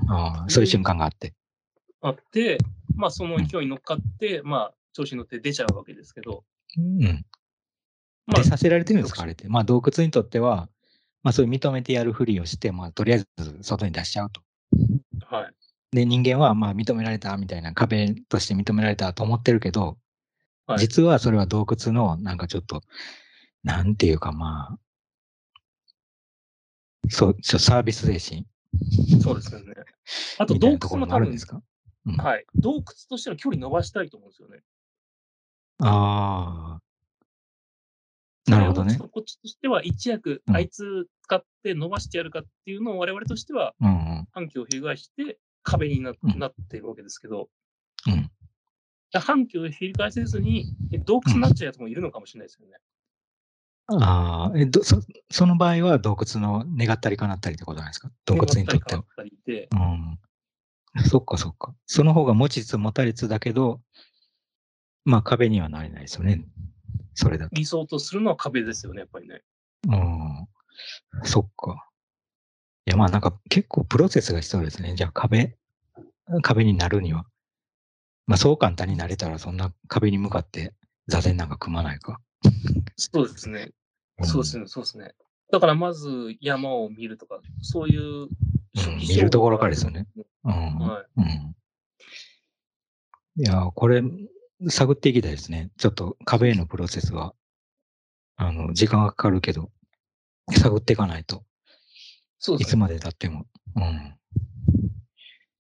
[0.09, 1.34] ああそういう瞬間があって。
[2.03, 2.57] あって、
[2.95, 6.43] まあ、その勢いに乗っかって、まあ、調子に乗って出ちゃうわけですけど、
[6.77, 7.25] うん。
[8.27, 9.47] まで、させられてるんですか、あれって。
[9.47, 10.67] まあ、洞窟にとっては、
[11.23, 14.41] まあ、そういう認めてやるふりをして、まあ、とりあえず外に出しちゃうと。
[15.29, 15.53] あ、はい。
[15.91, 19.97] で、人間は、まあ、認められたみたいな、壁として認められたと思ってるけど、
[20.65, 22.83] はい実はそれは洞窟の、なんかちょっと、
[23.63, 24.79] なんていうか、まあ、
[27.09, 28.45] そう、サービス精神
[29.21, 29.73] そうですよね。
[30.37, 31.61] あと、洞窟も多分るんですか？
[32.05, 32.45] うんはい。
[32.55, 34.59] 洞窟としての距離伸ばしたいと思うんですよね。
[35.79, 36.79] あ
[38.47, 38.97] あ、なるほどね。
[38.97, 43.73] こっちとしては一躍、うんあいつ使って伸ばしてやるかっていうのを我々としては。
[44.33, 46.15] 反響を翻して壁にな,、っ
[46.69, 47.49] ているわけですけど、
[48.07, 48.29] うん
[49.15, 52.73] 反響を翻せずにえ洞窟になっちゃうやつもいるのかもしれないですよね。
[53.87, 58.09] ああ、えどそ、その場合は洞窟の願ったり叶ったりってことなんですか？
[58.25, 59.01] 洞窟にとっては。
[59.01, 60.19] 願ったり叶ったりで、うん。
[61.09, 61.75] そっかそっか。
[61.85, 63.81] その方が持ちつ持たれつだけど、
[65.05, 66.45] まあ壁にはなれないですよね。
[67.15, 67.55] それだと。
[67.55, 69.41] 理想とするのは壁ですよね、やっぱりね。
[69.87, 70.47] うん。
[71.23, 71.89] そっか。
[72.85, 74.95] いやまあなんか結構プロセスが必要ですね。
[74.95, 75.57] じゃあ壁、
[76.41, 77.25] 壁になるには。
[78.27, 80.73] まあそう簡単になれたらそんな壁に向かって
[81.07, 82.21] 座禅なんか組まないか。
[82.97, 83.71] そうですね。
[84.21, 85.15] んそうですね、そうですね。
[85.51, 88.27] だからまず山を見るとか、そういう
[88.74, 90.07] 見るところからですよね。
[90.43, 90.51] うん。
[90.51, 91.56] はうん。
[93.35, 94.03] いや、これ、
[94.69, 95.72] 探っていきたいですね。
[95.77, 97.34] ちょっと壁へのプロセスは、
[98.35, 99.69] あの、時間がかかるけど、
[100.52, 101.43] 探っていかないと
[102.39, 102.69] そうですね。
[102.69, 103.45] いつまで経っても。
[103.76, 104.15] うん。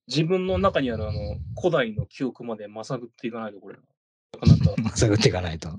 [0.07, 4.91] 自分の中にあるあの古代の記憶までまさぐっていかないと、これ、なかなか。
[4.97, 5.69] 探っていかないと。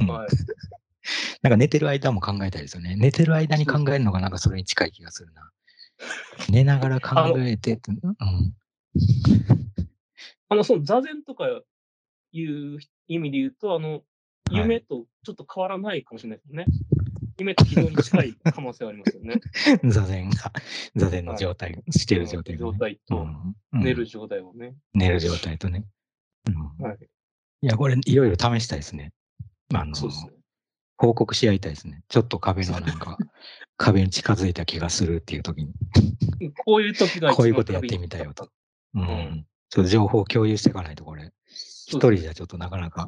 [0.00, 0.28] うんはい、
[1.42, 2.96] なんか寝てる間も考えたいですよね。
[2.96, 5.50] 寝てる間に考えるのがなんかそれに近い気がするな。
[6.50, 8.16] 寝ながら考えてって、うん。
[10.48, 11.46] あの、その座禅とか
[12.32, 12.78] いう
[13.08, 14.02] 意味で言うと、あの、はい
[14.48, 16.66] 夢とちょっと変わらないかもしれないですね。
[17.38, 19.40] 夢と非常に近い可能性はありますよね。
[19.90, 20.52] 座禅が、
[20.94, 22.72] 座禅の状態、してる状態が、ね。
[22.72, 24.76] 状態とうんうん寝る状態をね。
[24.94, 25.84] 寝る状態とね。
[26.46, 26.98] うんはい。
[27.62, 29.12] いや、これ、いろいろ試したいですね。
[29.74, 30.32] あの、そうですね。
[30.96, 32.02] 報告し合いたいですね。
[32.08, 33.18] ちょっと壁のなんか、
[33.76, 35.72] 壁に近づいた気がするっていう時に、
[36.64, 38.50] こういう時がこういうことやってみたよと。
[38.94, 39.02] うん。
[39.02, 43.02] んちょっと情報を共有していかないと、これ、一人じゃちょっとなかなか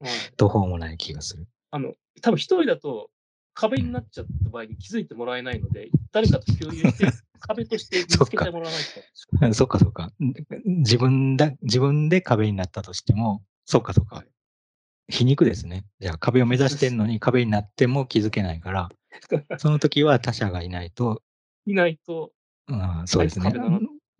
[0.00, 1.46] はい途方もない気がする。
[1.70, 3.10] あの、多分一人だと
[3.54, 7.06] 壁になっちゃった場合に気づいてもらえないので、誰かと共有して、
[7.40, 9.54] 壁として見つけてもらわないと。
[9.54, 10.12] そっかそっか。
[10.64, 14.24] 自分だ、自分で壁になったとしても、そっかそっか。
[15.08, 15.84] 皮肉ですね。
[16.00, 18.88] じゃあ壁を目指してんのに 壁になっても気づけないから、
[19.58, 21.22] その時は他者がいないと、
[21.66, 22.32] いないと、
[22.68, 23.52] うん、そうですね。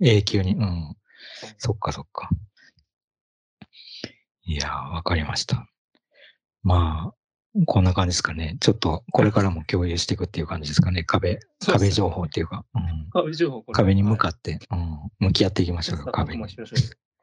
[0.00, 0.54] 永久に。
[0.54, 0.94] うん
[1.58, 2.30] そっかそっか。
[4.44, 5.68] いやー、わかりました。
[6.62, 8.56] まあ、こんな感じですかね。
[8.60, 11.04] ちょっと、これからも共有していくっていう感じですかね。
[11.04, 16.46] 壁、壁情報っていうか、うん、壁情報壁に向かっって、うん、向き合っていきましょうよ、壁に。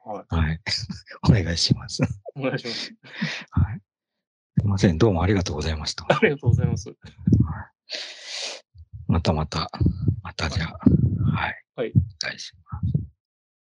[0.06, 0.36] はい。
[0.36, 0.60] はい。
[1.28, 2.02] お願いします。
[2.36, 2.94] お願いします。
[3.50, 3.82] はい。
[4.60, 4.98] すいません。
[5.00, 6.06] どうもありがとうございました。
[6.08, 6.96] ありがとうございます。
[9.08, 9.72] またまた、
[10.22, 10.80] またじゃあ、
[11.32, 11.64] はい。
[11.76, 11.94] はい。
[12.20, 12.52] 大事。